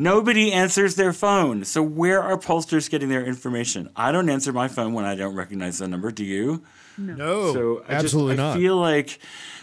[0.01, 1.65] Nobody answers their phone.
[1.67, 3.91] So where are pollsters getting their information?
[3.95, 6.11] I don't answer my phone when I don't recognize the number.
[6.11, 6.63] Do you?
[6.97, 8.57] No, So I absolutely just, not.
[8.57, 9.19] I feel like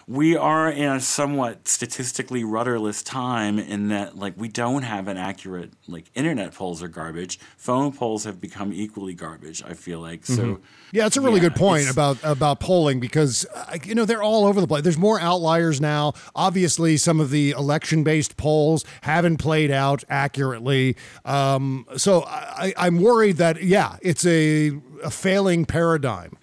[0.09, 5.17] we are in a somewhat statistically rudderless time in that like we don't have an
[5.17, 7.37] accurate like internet polls are garbage.
[7.57, 9.61] Phone polls have become equally garbage.
[9.63, 10.43] I feel like so.
[10.43, 10.61] Mhm.
[10.93, 14.23] Yeah, it's a really yeah, good point about about polling because uh, you know they're
[14.23, 14.83] all over the place.
[14.83, 16.13] There's more outliers now.
[16.33, 20.95] Obviously, some of the election-based polls haven't played out accurately.
[21.25, 24.71] Um, so I, I'm worried that yeah, it's a,
[25.03, 26.37] a failing paradigm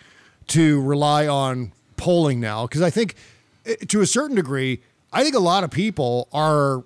[0.48, 3.14] to rely on polling now because I think
[3.66, 6.84] Uh, to a certain degree, I think a lot of people are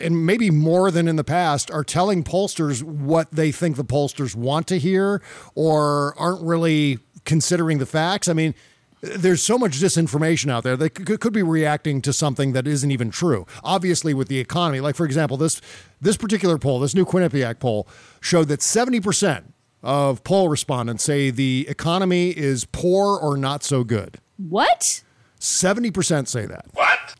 [0.00, 4.34] and maybe more than in the past, are telling pollsters what they think the pollsters
[4.34, 5.22] want to hear
[5.54, 8.28] or aren't really considering the facts.
[8.28, 8.54] I mean,
[9.00, 13.10] there's so much disinformation out there could, could be reacting to something that isn't even
[13.10, 13.46] true.
[13.64, 15.60] Obviously, with the economy, like for example, this
[16.00, 17.88] this particular poll, this new Quinnipiac poll,
[18.20, 23.82] showed that 70 percent of poll respondents say the economy is poor or not so
[23.82, 24.18] good.
[24.36, 25.02] What?
[25.42, 26.66] 70 percent say that.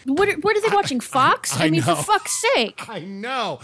[0.05, 1.01] What are, what are they watching?
[1.13, 1.57] Fox?
[1.57, 1.97] I I, mean, know.
[1.97, 2.89] for fuck's sake.
[2.89, 3.59] I know.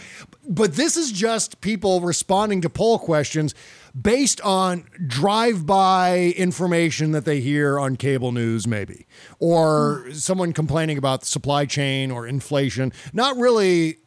[0.49, 3.55] But this is just people responding to poll questions
[4.01, 9.07] based on drive by information that they hear on cable news, maybe,
[9.39, 13.99] or someone complaining about the supply chain or inflation, not really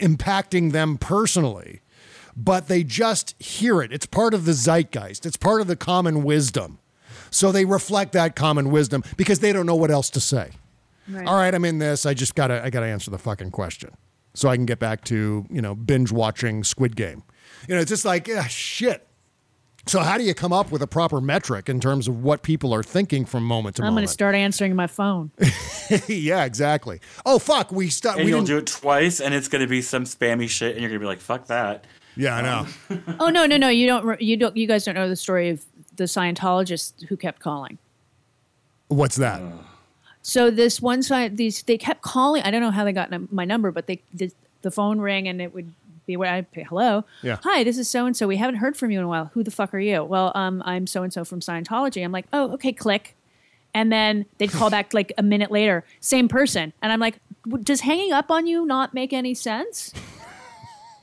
[0.00, 1.82] impacting them personally,
[2.36, 3.92] but they just hear it.
[3.92, 6.79] It's part of the zeitgeist, it's part of the common wisdom.
[7.30, 10.50] So they reflect that common wisdom because they don't know what else to say.
[11.08, 11.26] Right.
[11.26, 12.06] All right, I'm in this.
[12.06, 13.90] I just gotta I gotta answer the fucking question.
[14.34, 17.24] So I can get back to, you know, binge watching Squid Game.
[17.68, 19.06] You know, it's just like, ah, shit.
[19.86, 22.72] So how do you come up with a proper metric in terms of what people
[22.74, 23.92] are thinking from moment to moment?
[23.92, 25.32] I'm going to start answering my phone.
[26.06, 27.00] yeah, exactly.
[27.26, 28.16] Oh fuck, we start.
[28.18, 30.72] and we you'll didn't- do it twice, and it's going to be some spammy shit,
[30.72, 32.66] and you're going to be like, "Fuck that." Yeah, I know.
[33.20, 33.68] oh no, no, no!
[33.68, 34.20] You don't.
[34.20, 34.56] You don't.
[34.56, 35.64] You guys don't know the story of
[36.00, 37.76] the Scientologist who kept calling.
[38.88, 39.42] What's that?
[40.22, 42.42] So this one side, these they kept calling.
[42.42, 44.32] I don't know how they got my number, but they the,
[44.62, 45.74] the phone rang and it would
[46.06, 46.62] be where I pay.
[46.62, 47.36] Hello, Yeah.
[47.44, 48.26] Hi, this is so and so.
[48.26, 49.30] We haven't heard from you in a while.
[49.34, 50.02] Who the fuck are you?
[50.02, 52.02] Well, um, I'm so and so from Scientology.
[52.02, 53.14] I'm like, oh, okay, click.
[53.74, 57.20] And then they'd call back like a minute later, same person, and I'm like,
[57.62, 59.92] does hanging up on you not make any sense?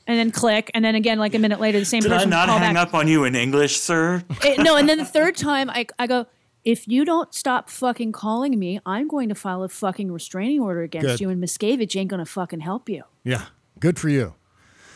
[0.08, 2.30] And then click, and then again, like a minute later, the same Did I person
[2.30, 2.88] would not call hang back.
[2.88, 4.24] up on you in English, sir?
[4.44, 6.26] It- no, and then the third time I, I go,
[6.64, 10.82] if you don't stop fucking calling me, I'm going to file a fucking restraining order
[10.82, 11.20] against Good.
[11.20, 13.04] you, and Miscavige ain't going to fucking help you.
[13.26, 13.46] Yeah,
[13.82, 14.34] good for you.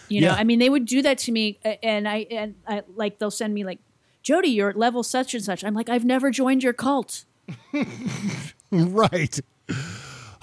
[0.07, 0.36] You know, Yeah.
[0.36, 3.53] I mean, they would do that to me, and I and I like they'll send
[3.53, 3.80] me like,
[4.24, 5.64] Jody, you're at level such and such.
[5.64, 7.26] I'm like, I've never joined your cult.
[8.72, 9.39] right.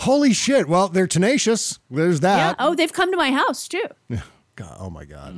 [0.00, 0.68] Holy shit.
[0.68, 1.78] Well, they're tenacious.
[1.90, 2.36] There's that.
[2.36, 2.46] Yeah.
[2.48, 2.56] that.
[2.58, 3.84] Oh, they've come to my house too.
[4.58, 5.34] God, oh my god.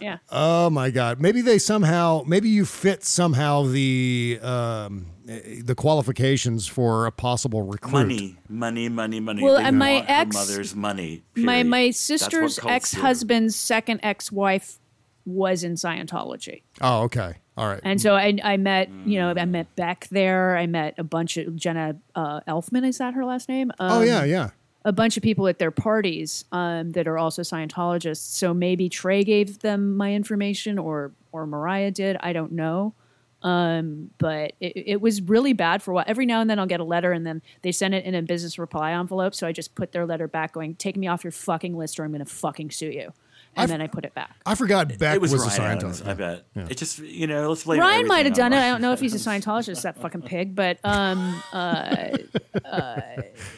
[0.00, 0.18] Yeah.
[0.30, 1.20] Oh my God!
[1.20, 7.92] Maybe they somehow, maybe you fit somehow the um, the qualifications for a possible recruit.
[7.92, 9.42] Money, money, money, money.
[9.42, 11.24] Well, They and my ex- mother's money.
[11.36, 11.66] My period.
[11.68, 14.78] my That's what sister's ex husband's second ex wife
[15.24, 16.62] was in Scientology.
[16.82, 17.36] Oh, okay.
[17.56, 17.80] All right.
[17.84, 20.56] And so I, I met, you know, I met Beck there.
[20.58, 22.86] I met a bunch of Jenna uh, Elfman.
[22.86, 23.70] Is that her last name?
[23.78, 24.50] oh Um, yeah, yeah.
[24.84, 28.36] A bunch of people at their parties um, that are also Scientologists.
[28.36, 32.16] So maybe Trey gave them my information, or or Mariah did.
[32.20, 32.94] I don't know.
[33.42, 36.04] Um, but it, it was really bad for a while.
[36.06, 38.22] Every now and then I'll get a letter, and then they send it in a
[38.22, 39.34] business reply envelope.
[39.34, 42.04] So I just put their letter back, going, "Take me off your fucking list, or
[42.04, 43.12] I'm going to fucking sue you."
[43.56, 44.34] And I've- then I put it back.
[44.46, 46.08] I forgot Beck it was, was, a Ryan Adams, Scientologist.
[46.08, 46.46] I bet.
[46.54, 46.66] Yeah.
[46.70, 48.58] It just, you know, let's blame Ryan might have done it.
[48.58, 49.44] I don't know if he's a Adams.
[49.44, 52.16] Scientologist, that fucking pig, but um, uh,
[52.64, 53.00] uh,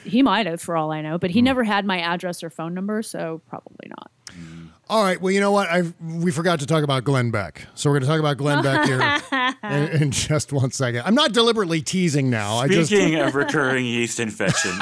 [0.05, 1.19] he might have, for all I know.
[1.19, 4.11] But he never had my address or phone number, so probably not.
[4.89, 5.21] All right.
[5.21, 5.69] Well, you know what?
[5.69, 8.63] I we forgot to talk about Glenn Beck, so we're going to talk about Glenn
[8.63, 11.03] Beck here in, in just one second.
[11.05, 12.57] I'm not deliberately teasing now.
[12.59, 14.79] I just Speaking of recurring yeast infections,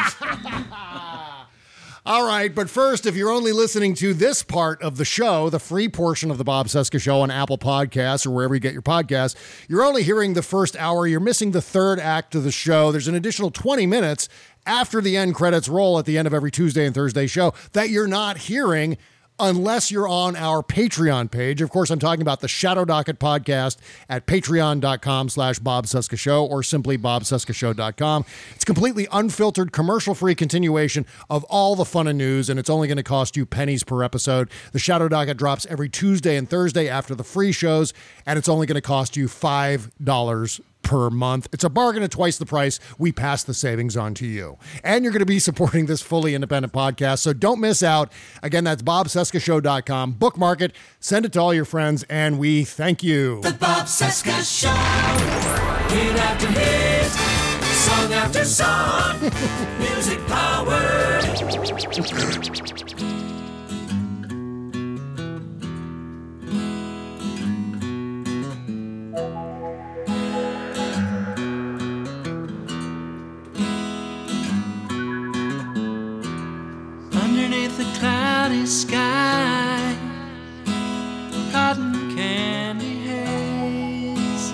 [2.06, 5.58] All right, but first, if you're only listening to this part of the show, the
[5.58, 8.82] free portion of the Bob Cesca Show on Apple Podcasts or wherever you get your
[8.82, 9.34] podcasts,
[9.70, 11.06] you're only hearing the first hour.
[11.06, 12.92] You're missing the third act of the show.
[12.92, 14.28] There's an additional 20 minutes
[14.66, 17.88] after the end credits roll at the end of every Tuesday and Thursday show that
[17.88, 18.98] you're not hearing
[19.38, 21.60] unless you're on our Patreon page.
[21.60, 23.78] Of course, I'm talking about the Shadow Docket podcast
[24.08, 28.24] at patreon.com slash Bob Cesca Show or simply bobcescashow.com.
[28.54, 32.96] It's completely unfiltered, commercial-free continuation of all the fun and news, and it's only going
[32.96, 34.48] to cost you pennies per episode.
[34.72, 37.92] The Shadow Docket drops every Tuesday and Thursday after the free shows,
[38.26, 41.48] and it's only going to cost you $5 per month.
[41.52, 42.78] It's a bargain at twice the price.
[42.98, 44.58] We pass the savings on to you.
[44.84, 47.18] And you're going to be supporting this fully independent podcast.
[47.20, 48.12] So don't miss out.
[48.42, 50.12] Again, that's bobcescashow.com.
[50.12, 53.40] Bookmark it, send it to all your friends, and we thank you.
[53.40, 54.68] The Bob Cesca Show.
[55.94, 57.10] Hit after hit,
[57.72, 59.20] song after song,
[59.80, 61.14] music power.
[77.74, 79.96] Underneath the cloudy sky,
[81.50, 84.52] cotton candy haze,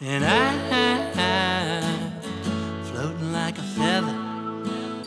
[0.00, 0.56] and I
[2.84, 4.14] floating like a feather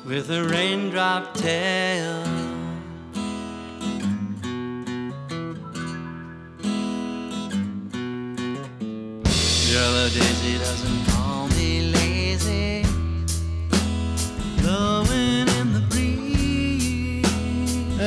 [0.08, 2.24] with a raindrop tail.
[9.72, 11.09] Yellow daisy doesn't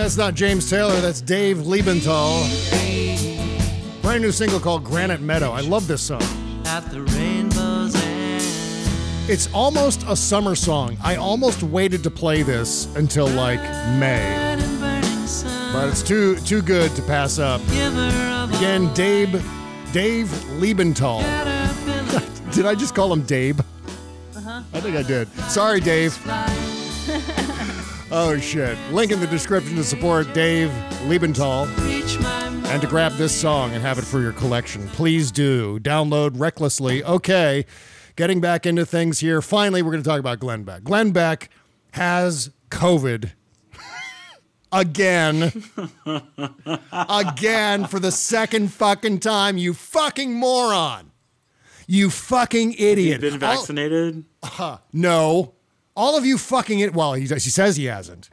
[0.02, 2.42] That's not James Taylor, that's Dave Lebental.
[4.02, 5.52] Brand new single called Granite Meadow.
[5.52, 6.20] I love this song.
[6.66, 9.30] At the rainbow's end.
[9.30, 10.96] It's almost a summer song.
[11.04, 13.60] I almost waited to play this until like
[13.96, 14.56] May.
[15.72, 17.60] But it's too too good to pass up.
[17.68, 19.30] Again, Dave
[19.92, 20.26] Dave
[20.58, 21.20] Lebental.
[22.52, 23.60] did I just call him Dave?
[23.60, 24.62] Uh-huh.
[24.74, 25.28] I think I did.
[25.48, 26.18] Sorry, Dave.
[28.12, 28.78] oh shit.
[28.92, 30.70] Link in the description to support Dave
[31.06, 31.66] Lebental
[32.66, 34.86] and to grab this song and have it for your collection.
[34.88, 35.78] Please do.
[35.80, 37.02] Download recklessly.
[37.04, 37.66] Okay.
[38.16, 39.42] Getting back into things here.
[39.42, 40.84] Finally, we're going to talk about Glenn Beck.
[40.84, 41.50] Glenn Beck
[41.92, 43.32] has COVID
[44.72, 45.52] again.
[46.92, 49.56] again for the second fucking time.
[49.56, 51.10] You fucking moron.
[51.86, 53.22] You fucking idiot.
[53.22, 54.24] You've been vaccinated?
[54.42, 54.78] Huh.
[54.92, 55.54] No.
[55.94, 56.94] All of you fucking it.
[56.94, 58.30] Well, he, he says he hasn't.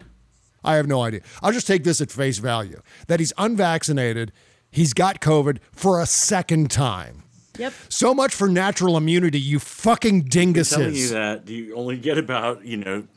[0.64, 1.22] I have no idea.
[1.41, 4.32] I'll just take this at face value that he's unvaccinated.
[4.72, 7.24] He's got COVID for a second time.
[7.57, 7.74] Yep.
[7.89, 10.70] So much for natural immunity, you fucking dinguses.
[10.70, 11.12] telling you dinguses.
[11.12, 13.07] that you only get about you know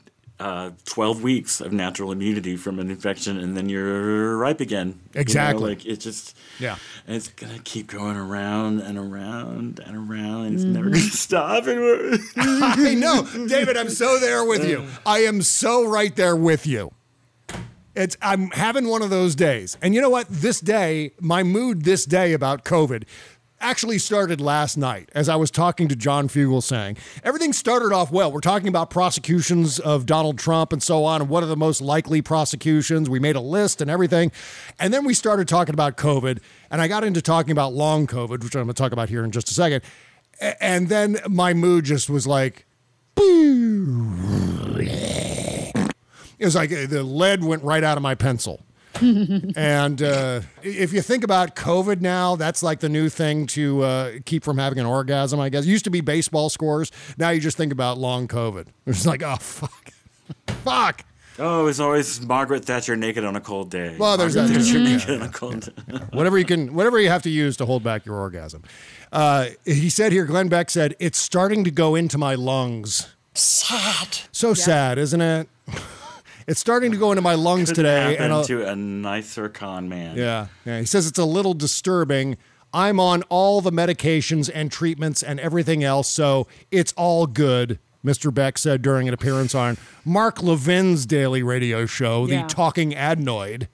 [0.42, 4.94] uh, 12 weeks of natural immunity from an infection and then you're ripe again You
[5.14, 5.68] know, Exactly.
[5.70, 6.76] like it just Yeah.
[7.06, 10.72] it's gonna keep going around and around and around and it's Mm-hmm.
[10.72, 13.76] never gonna stop and I know, David.
[13.76, 14.86] I'm so there with you.
[15.06, 16.90] I am so right there with you.
[17.94, 20.26] It's I'm having one of those days, and you know what?
[20.30, 23.04] This day, my mood this day about COVID
[23.62, 26.98] actually started last night as I was talking to John Fugelsang.
[27.22, 28.32] Everything started off well.
[28.32, 31.80] We're talking about prosecutions of Donald Trump and so on, and what are the most
[31.80, 33.08] likely prosecutions.
[33.08, 34.32] We made a list and everything,
[34.78, 36.40] and then we started talking about COVID,
[36.70, 39.24] and I got into talking about long COVID, which I'm going to talk about here
[39.24, 39.82] in just a second.
[40.60, 42.66] And then my mood just was like,
[43.16, 43.22] it
[46.40, 48.64] was like the lead went right out of my pencil.
[49.56, 54.12] and uh, if you think about COVID now, that's like the new thing to uh,
[54.24, 55.64] keep from having an orgasm, I guess.
[55.64, 56.90] It used to be baseball scores.
[57.16, 58.66] Now you just think about long COVID.
[58.86, 59.92] It's like, oh, fuck.
[60.64, 61.04] fuck.
[61.38, 64.64] oh it's always Margaret Thatcher naked on a cold day Well, there's Margaret that too.
[64.64, 67.56] Thatcher Yeah, naked on a cold day whatever you can, whatever you have to use
[67.58, 68.62] to hold back your orgasm.
[69.10, 73.08] Uh, he said here, Glenn Beck said, it's starting to go into my lungs.
[73.34, 74.18] Sad.
[74.30, 75.48] So sad, isn't it?
[76.46, 78.14] It's starting to go into my lungs Couldn't today.
[78.16, 80.80] happen And to a nicer con man Yeah, yeah.
[80.80, 82.36] He says it's a little disturbing.
[82.74, 87.78] I'm on all the medications and treatments and everything else, so it's all good.
[88.04, 88.32] Mr.
[88.34, 92.42] Beck said during an appearance on Mark Levin's daily radio show, Yeah.
[92.42, 93.68] The Talking Adnoid.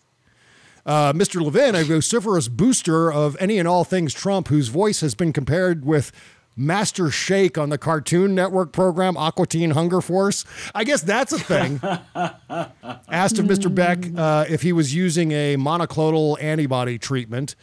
[0.85, 1.41] Uh, Mr.
[1.43, 5.85] Levin, a vociferous booster of any and all things Trump, whose voice has been compared
[5.85, 6.13] with
[6.59, 10.45] Master Shake on the Cartoon Network program Aqua Teen Hunger Force.
[10.75, 11.81] I guess that's a thing.
[13.09, 13.73] Asked of Mr.
[13.73, 17.55] Beck uh, if he was using a monoclonal antibody treatment.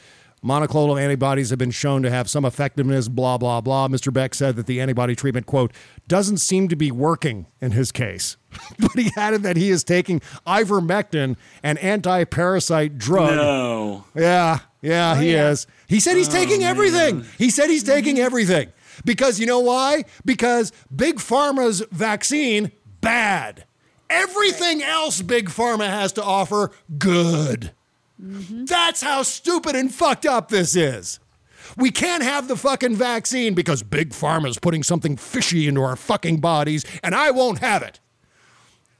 [0.45, 3.87] Monoclonal antibodies have been shown to have some effectiveness, blah, blah, blah.
[3.87, 4.13] Mr.
[4.13, 5.73] Beck said that the antibody treatment, quote,
[6.07, 8.37] doesn't seem to be working in his case.
[8.79, 13.35] but he added that he is taking ivermectin, an anti parasite drug.
[13.35, 15.65] no Yeah, yeah, he is.
[15.87, 17.25] He said he's taking everything.
[17.39, 18.71] He said he's taking everything.
[19.03, 20.05] Because you know why?
[20.23, 22.71] Because Big Pharma's vaccine,
[23.01, 23.65] bad.
[24.09, 27.71] Everything else Big Pharma has to offer, good.
[28.21, 28.65] Mm-hmm.
[28.65, 31.19] That's how stupid and fucked up this is.
[31.75, 36.39] We can't have the fucking vaccine because Big Pharma's putting something fishy into our fucking
[36.39, 37.99] bodies, and I won't have it.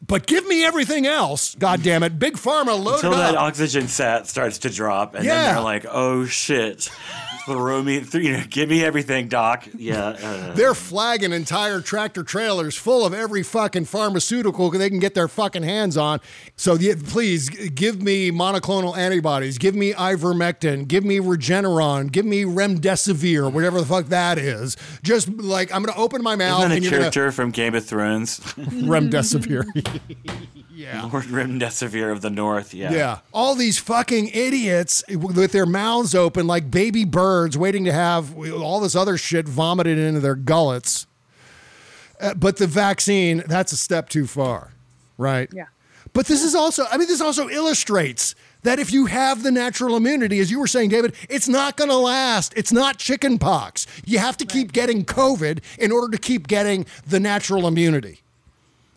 [0.06, 2.20] But give me everything else, God damn it.
[2.20, 3.42] Big Pharma loaded Until that up.
[3.42, 5.36] oxygen sat starts to drop, and Yeah.
[5.46, 6.90] then they're like, "Oh shit,
[7.46, 12.24] throw me, th- you know, give me everything, doc." Yeah, uh, They're flagging entire tractor
[12.24, 16.20] trailers full of every fucking pharmaceutical they can get their fucking hands on.
[16.56, 22.44] So yeah, please give me monoclonal antibodies, give me ivermectin, give me Regeneron, give me
[22.44, 24.76] remdesivir, whatever the fuck that is.
[25.04, 27.76] Just like I'm gonna open my mouth isn't that and a you're character from Game
[27.76, 28.40] of Thrones?
[28.56, 29.66] remdesivir.
[30.76, 31.02] yeah.
[31.12, 32.74] Lord Remdesivir of the North.
[32.74, 32.92] Yeah.
[32.92, 33.20] Yeah.
[33.34, 38.80] All these fucking idiots with their mouths open like baby birds waiting to have all
[38.80, 41.08] this other shit vomited into their gullets.
[42.20, 44.72] Uh, but the vaccine, that's a step too far,
[45.18, 45.50] right?
[45.54, 45.66] Yeah.
[46.14, 49.96] But this is also, I mean, this also illustrates that if you have the natural
[49.96, 52.54] immunity, as you were saying, David, it's not going to last.
[52.56, 53.86] It's not chicken pox.
[54.06, 58.22] You have to keep getting COVID in order to keep getting the natural immunity.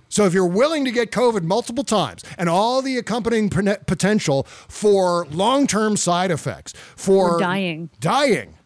[0.09, 5.27] So if you're willing to get COVID multiple times and all the accompanying potential for
[5.31, 7.91] long-term side effects, for Or dying.
[8.01, 8.58] dying.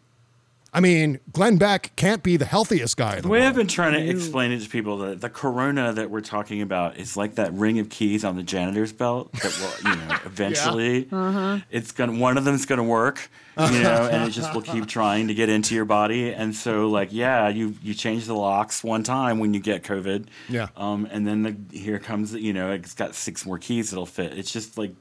[0.75, 3.49] I mean, Glenn Beck can't be the healthiest guy in the The way world.
[3.49, 6.97] I've been trying to explain it to people, the, the corona that we're talking about
[6.97, 11.07] is like that ring of keys on the janitor's belt that will, you know, eventually
[11.11, 11.59] Uh-huh.
[11.69, 15.27] it's gonna one of them's gonna work, you know, and it just will keep trying
[15.27, 16.33] to get into your body.
[16.33, 20.25] And so, like, yeah, you you change the locks one time when you get COVID,
[20.49, 20.69] Yeah.
[20.75, 24.35] um, and then the, here comes, you know, it's got six more keys that'll fit.
[24.37, 24.93] It's just like.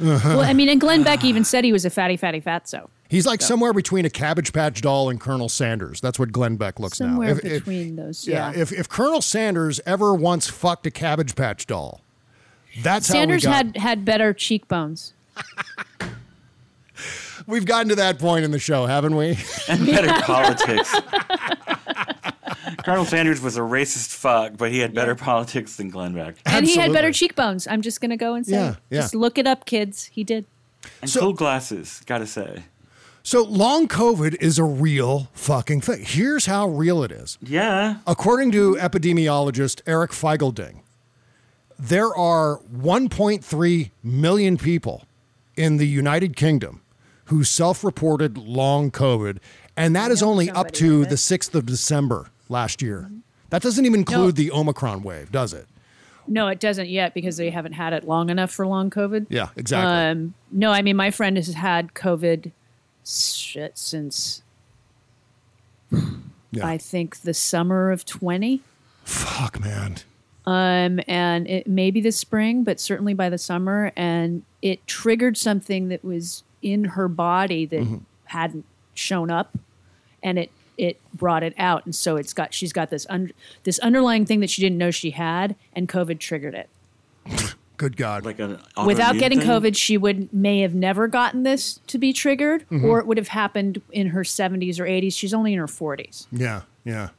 [0.00, 2.88] Mm, Well, I mean, and Glenn Beck even said he was a fatty, fatty, fatso.
[3.08, 6.00] He's like somewhere between a Cabbage Patch doll and Colonel Sanders.
[6.00, 7.38] That's what Glenn Beck looks Somewhere now.
[7.38, 8.60] If- if- between those, yeah, yeah.
[8.60, 12.00] if, if Colonel Sanders ever once fucked a Cabbage Patch doll,
[12.82, 15.12] that's Sanders how we got, had had better cheekbones.
[17.46, 19.38] We've gotten to that point in the show, haven't we?
[19.68, 20.92] and better politics.
[22.84, 26.36] Colonel Sanders was a racist fuck, but he had better politics than Glenn Beck.
[26.44, 27.66] And he had better cheekbones.
[27.66, 29.00] I'm just gonna go and say, Yeah, yeah.
[29.02, 30.06] just look it up, kids.
[30.06, 30.44] He did.
[31.02, 32.64] And cool glasses, gotta say.
[33.22, 36.04] So long COVID is a real fucking thing.
[36.04, 37.38] Here's how real it is.
[37.42, 37.96] Yeah.
[38.06, 40.82] According to epidemiologist Eric Feigl-Ding,
[41.76, 45.06] there are 1.3 million people
[45.56, 46.82] in the United Kingdom
[47.24, 49.38] who self-reported long COVID,
[49.76, 53.10] and that is only up to the 6th of December last year.
[53.50, 55.66] That doesn't even include the Omicron wave, does it?
[56.28, 59.26] No, it doesn't yet because they haven't had it long enough for long COVID.
[59.28, 59.92] Yeah, exactly.
[59.92, 62.50] Um, no, I mean my friend has had COVID
[63.04, 64.42] shit since
[66.52, 66.66] Yeah.
[66.66, 68.62] I think the summer of twenty.
[69.04, 69.96] Fuck, man.
[70.46, 75.88] Um, and it maybe the spring, but certainly by the summer, and it triggered something
[75.88, 77.96] that was in her body that Mm-hmm.
[78.26, 79.58] hadn't shown up,
[80.22, 83.32] and it it brought it out, and so it's got she's got this un,
[83.64, 86.68] this underlying thing that she didn't know she had, and COVID triggered it.
[87.76, 88.24] Good God.
[88.24, 89.48] Like an Without getting thing?
[89.48, 92.84] COVID, she would may have never gotten this to be triggered, Mhm.
[92.84, 95.12] or it would have happened in her 70s or 80s.
[95.12, 96.26] She's only in her 40s.
[96.32, 97.10] Yeah, yeah.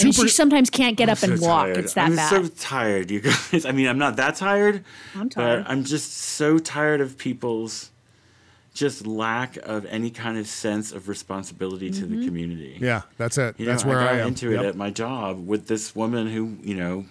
[0.00, 1.64] And she sometimes can't get I'm up and walk.
[1.66, 1.76] tired.
[1.78, 2.32] It's that bad.
[2.32, 3.64] I'm so tired, you guys.
[3.66, 4.84] I mean, I'm not that tired.
[5.14, 5.64] I'm tired.
[5.64, 7.90] But I'm just so tired of people's
[8.74, 12.20] just lack of any kind of sense of responsibility to Mm-hmm.
[12.20, 12.78] the community.
[12.80, 13.54] Yeah, that's it.
[13.58, 14.28] You that's know, where I I, got am.
[14.28, 17.04] into it at my job with this woman who, you know,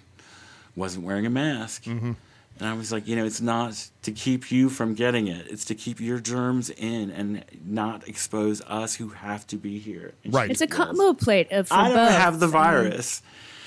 [0.76, 1.84] wasn't wearing a mask.
[1.84, 2.12] Mm-hmm.
[2.58, 5.46] And I was like, you know, it's not to keep you from getting it.
[5.48, 10.14] It's to keep your germs in and not expose us who have to be here.
[10.24, 12.10] And she It's a goes, combo plate of I don't both.
[12.12, 13.22] have the I mean, virus.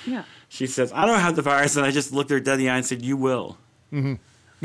[0.05, 0.23] yeah.
[0.49, 1.75] She says, I don't have the virus.
[1.75, 3.57] And I just looked her dead in the eye and said, You will.
[3.91, 4.13] Mm-hmm.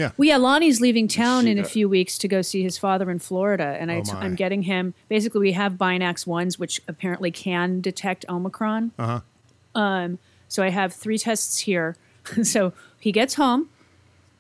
[0.01, 0.11] Yeah.
[0.17, 1.71] Well, yeah, Lonnie's leaving town She in a does.
[1.73, 4.25] few weeks to go see his father in Florida, and I, Oh, my.
[4.25, 4.95] am getting him.
[5.09, 8.93] Basically, we have Binax ones, which apparently can detect Omicron.
[8.99, 9.21] Uh
[9.75, 9.81] huh.
[9.81, 11.97] Um, so I have three tests here.
[12.43, 13.69] so he gets home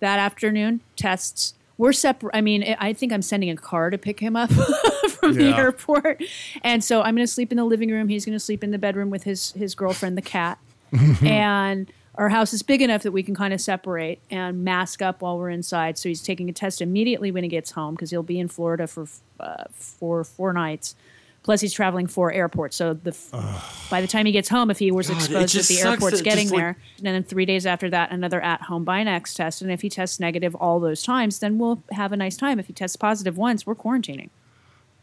[0.00, 1.54] that afternoon, tests.
[1.78, 2.34] We're separate.
[2.36, 4.50] I mean, I think I'm sending a car to pick him up
[5.20, 6.22] from the airport,
[6.62, 8.08] and so I'm going to sleep in the living room.
[8.08, 10.58] He's going to sleep in the bedroom with his his girlfriend, the cat,
[11.22, 11.90] and
[12.20, 15.38] our house is big enough that we can kind of separate and mask up while
[15.38, 15.96] we're inside.
[15.96, 18.86] So he's taking a test immediately when he gets home because he'll be in Florida
[18.86, 19.06] for
[19.40, 20.94] uh, four four nights.
[21.42, 22.76] Plus, he's traveling four airports.
[22.76, 25.64] So the f- by the time he gets home, if he was God, exposed at
[25.64, 29.34] the sucks airport's getting like- there, and then three days after that, another at-home Binax
[29.34, 29.62] test.
[29.62, 32.60] And if he tests negative all those times, then we'll have a nice time.
[32.60, 34.28] If he tests positive once, we're quarantining.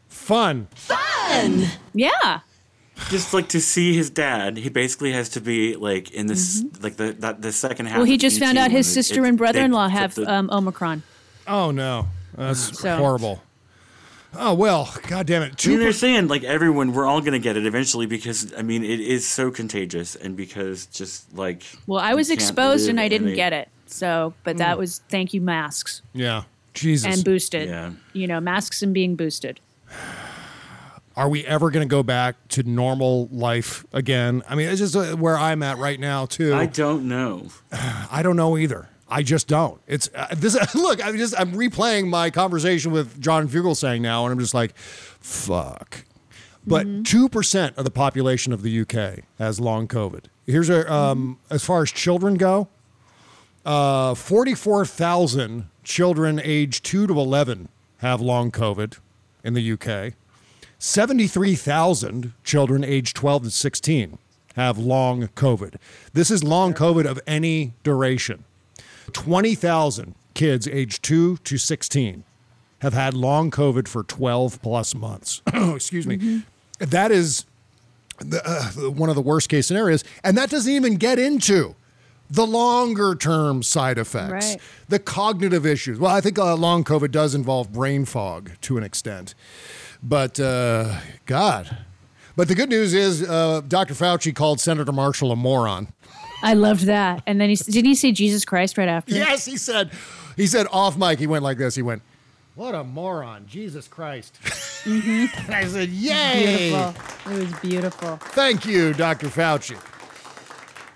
[0.08, 0.68] Fun.
[0.76, 1.64] Fun.
[1.92, 2.40] Yeah.
[3.08, 6.82] Just like to see his dad, he basically has to be like in this mm-hmm.
[6.82, 7.98] like the that the second half.
[7.98, 10.50] Well, he of just found out his sister it- and brother-in-law put have the- um,
[10.50, 11.02] Omicron.
[11.46, 13.42] Oh no, that's mm, So- horrible.
[14.34, 15.66] Oh well, god damn it.
[15.66, 18.84] I mean, they're saying like everyone, we're all gonna get it eventually because I mean
[18.84, 23.28] it is so contagious and because just like Well, I was exposed and I didn't
[23.28, 23.68] a- get it.
[23.86, 24.80] So, but that mm.
[24.80, 26.42] was thank you masks Yeah.
[26.74, 27.12] Jesus.
[27.12, 27.68] and boosted.
[27.68, 27.92] Yeah.
[28.12, 29.60] You know, masks and being boosted.
[31.18, 34.44] Are we ever going to go back to normal life again?
[34.48, 36.54] I mean, it's just uh, where I'm at right now too.
[36.54, 37.48] I don't know.
[37.72, 38.88] I don't know either.
[39.08, 39.80] I just don't.
[39.88, 40.54] It's uh, this.
[40.76, 44.76] Look, I'm just I'm replaying my conversation with John Fugelsang now, and I'm just like,
[44.76, 46.04] fuck.
[46.64, 50.26] But 2 percent of the population of the UK has long COVID.
[50.46, 52.68] Here's a um, as far as children go,
[53.66, 58.98] uh, 44,000 children aged two to 11 have long COVID
[59.42, 60.14] in the UK.
[60.78, 64.18] 73,000 children aged 12 to 16
[64.56, 65.76] have long COVID.
[66.12, 68.44] This is long COVID of any duration.
[69.12, 72.24] 20,000 kids aged 2 to 16
[72.80, 75.42] have had long COVID for 12 plus months.
[75.54, 76.42] Excuse me.
[76.78, 77.44] That is
[78.20, 80.04] the, uh, one of the worst case scenarios.
[80.22, 81.74] And that doesn't even get into
[82.30, 84.60] the longer term side effects, Right.
[84.88, 85.98] the cognitive issues.
[85.98, 89.34] Well, I think uh, long COVID does involve brain fog to an extent.
[90.02, 91.78] But uh, God.
[92.36, 93.94] But the good news is uh, Dr.
[93.94, 95.88] Fauci called Senator Marshall a moron.
[96.42, 97.22] I loved that.
[97.26, 99.12] And then he didn't he say Jesus Christ right after?
[99.14, 99.90] Yes, he said.
[100.36, 101.18] He said off mic.
[101.18, 101.74] He went like this.
[101.74, 102.00] He went,
[102.54, 104.38] "What a moron, Jesus Christ!"
[104.84, 106.70] and I said, "Yay!
[106.70, 107.32] Beautiful.
[107.32, 108.16] It was beautiful.
[108.18, 109.26] Thank you, Dr.
[109.26, 109.76] Fauci."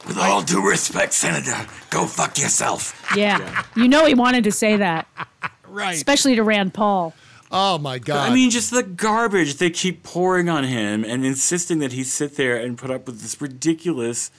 [0.07, 3.13] With all due respect, Senator, go fuck yourself.
[3.17, 3.65] Yeah.
[3.77, 5.07] You know he wanted to say that.
[5.73, 5.95] Right.
[5.95, 7.15] Especially to Rand Paul.
[7.53, 8.31] Oh my God!
[8.31, 12.37] I mean, just the garbage they keep pouring on him and insisting that he sit
[12.37, 14.31] there and put up with this ridiculous.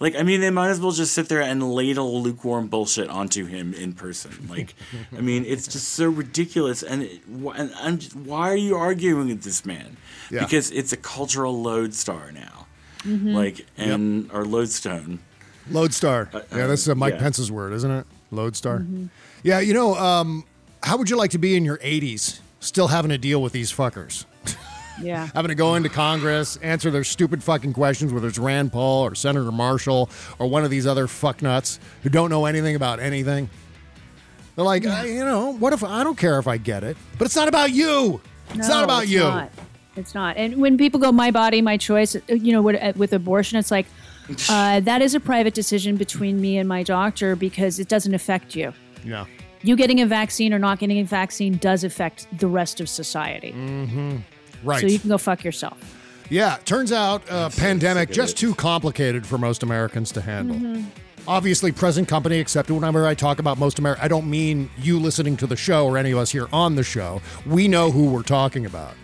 [0.00, 3.46] Like, I mean, they might as well just sit there and ladle lukewarm bullshit onto
[3.46, 4.48] him in person.
[4.50, 4.74] Like,
[5.16, 6.82] I mean, it's just so ridiculous.
[6.82, 9.96] And, it, and I'm just, why are you arguing with this man?
[10.28, 10.40] Yeah.
[10.40, 12.66] Because it's a cultural lodestar now.
[13.04, 13.28] Mm-hmm.
[13.28, 15.20] Like, and or lodestone.
[15.70, 16.28] Lodestar.
[16.32, 17.20] yeah, that's uh, Mike yeah.
[17.20, 18.06] Pence's word, isn't it?
[18.32, 18.80] Lodestar.
[18.80, 19.06] Mm-hmm.
[19.44, 20.44] Yeah, you know, um,
[20.82, 23.72] how would you like to be in your 80s, still having to deal with these
[23.72, 24.24] fuckers?
[25.00, 25.28] Yeah.
[25.34, 29.14] having to go into Congress, answer their stupid fucking questions, whether it's Rand Paul or
[29.14, 30.08] Senator Marshall
[30.38, 33.50] or one of these other fucknuts who don't know anything about anything.
[34.54, 37.24] They're like, "Uh, you know, what if I don't care if I get it, but
[37.24, 38.20] it's not about you.
[38.54, 39.20] It's not about it's you.
[39.20, 39.50] Not.
[39.96, 40.36] It's not.
[40.36, 43.58] And when people go, my body, my choice, uh, you know, with, uh, with abortion,
[43.58, 43.86] it's like,
[44.48, 48.54] uh, that is a private decision between me and my doctor because it doesn't affect
[48.54, 48.72] you.
[49.04, 49.26] Yeah.
[49.62, 53.52] You getting a vaccine or not getting a vaccine does affect the rest of society.
[54.64, 54.80] Right.
[54.80, 55.98] So you can go fuck yourself.
[56.30, 60.56] Yeah, turns out uh, pandemic just too complicated for most Americans to handle.
[60.56, 60.84] Mm-hmm.
[61.28, 62.74] Obviously, present company accepted.
[62.74, 65.96] Whenever I talk about most America, I don't mean you listening to the show or
[65.96, 67.20] any of us here on the show.
[67.46, 68.94] We know who we're talking about.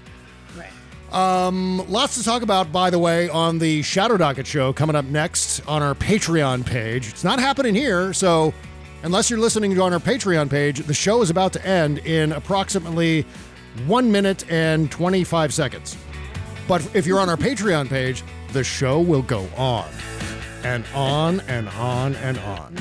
[0.56, 1.14] Right.
[1.14, 5.04] Um, lots to talk about, by the way, on the Shadow Docket show coming up
[5.04, 7.08] next on our Patreon page.
[7.08, 8.52] It's not happening here, so
[9.02, 13.24] unless you're listening on our Patreon page, the show is about to end in approximately
[13.86, 15.96] one minute and 25 seconds.
[16.66, 18.22] But if you're on our Patreon page,
[18.52, 19.88] the show will go on
[20.64, 22.74] and on and on and on.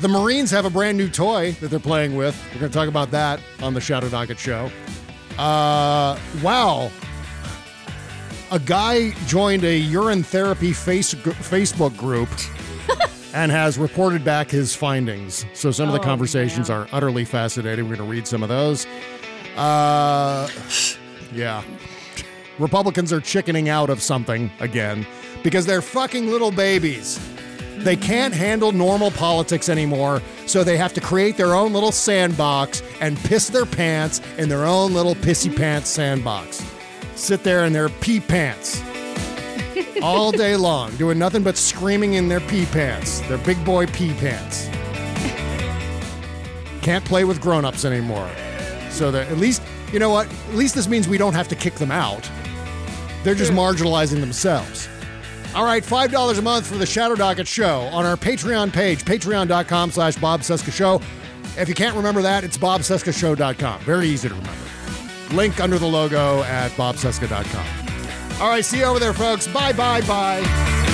[0.00, 2.40] The Marines have a brand new toy that they're playing with.
[2.52, 4.70] We're going to talk about that on the Shadow Docket show.
[5.36, 6.90] Uh, wow.
[8.52, 12.28] A guy joined a urine therapy face, Facebook group
[13.34, 15.44] and has reported back his findings.
[15.54, 16.78] So some of the Oh, conversations man.
[16.78, 17.88] are utterly fascinating.
[17.88, 18.86] We're going to read some of those.
[19.56, 20.48] Uh,
[21.32, 21.62] yeah.
[22.58, 25.06] Republicans are chickening out of something again
[25.42, 27.20] because they're fucking little babies.
[27.78, 32.82] They can't handle normal politics anymore, so they have to create their own little sandbox
[33.00, 36.60] and piss their pants in their own little pissy pants sandbox.
[37.14, 38.82] Sit there in their pee pants
[40.02, 44.12] all day long, doing nothing but screaming in their pee pants, their big boy pee
[44.14, 44.68] pants.
[46.82, 48.30] Can't play with grown ups anymore.
[48.90, 50.26] So that at least, you know what?
[50.48, 52.28] At least this means we don't have to kick them out.
[53.24, 54.88] They're just marginalizing themselves.
[55.54, 59.90] All right, $5 a month for the Shadow Docket show on our Patreon page, patreon.com
[59.90, 61.00] slash Bob Cesca Show.
[61.58, 63.80] If you can't remember that, it's bobcescashow.com.
[63.80, 64.60] Very easy to remember.
[65.32, 67.87] Link under the logo at bobcesca.com.
[68.40, 69.48] All right, see you over there, folks.
[69.48, 70.87] Bye, bye, bye.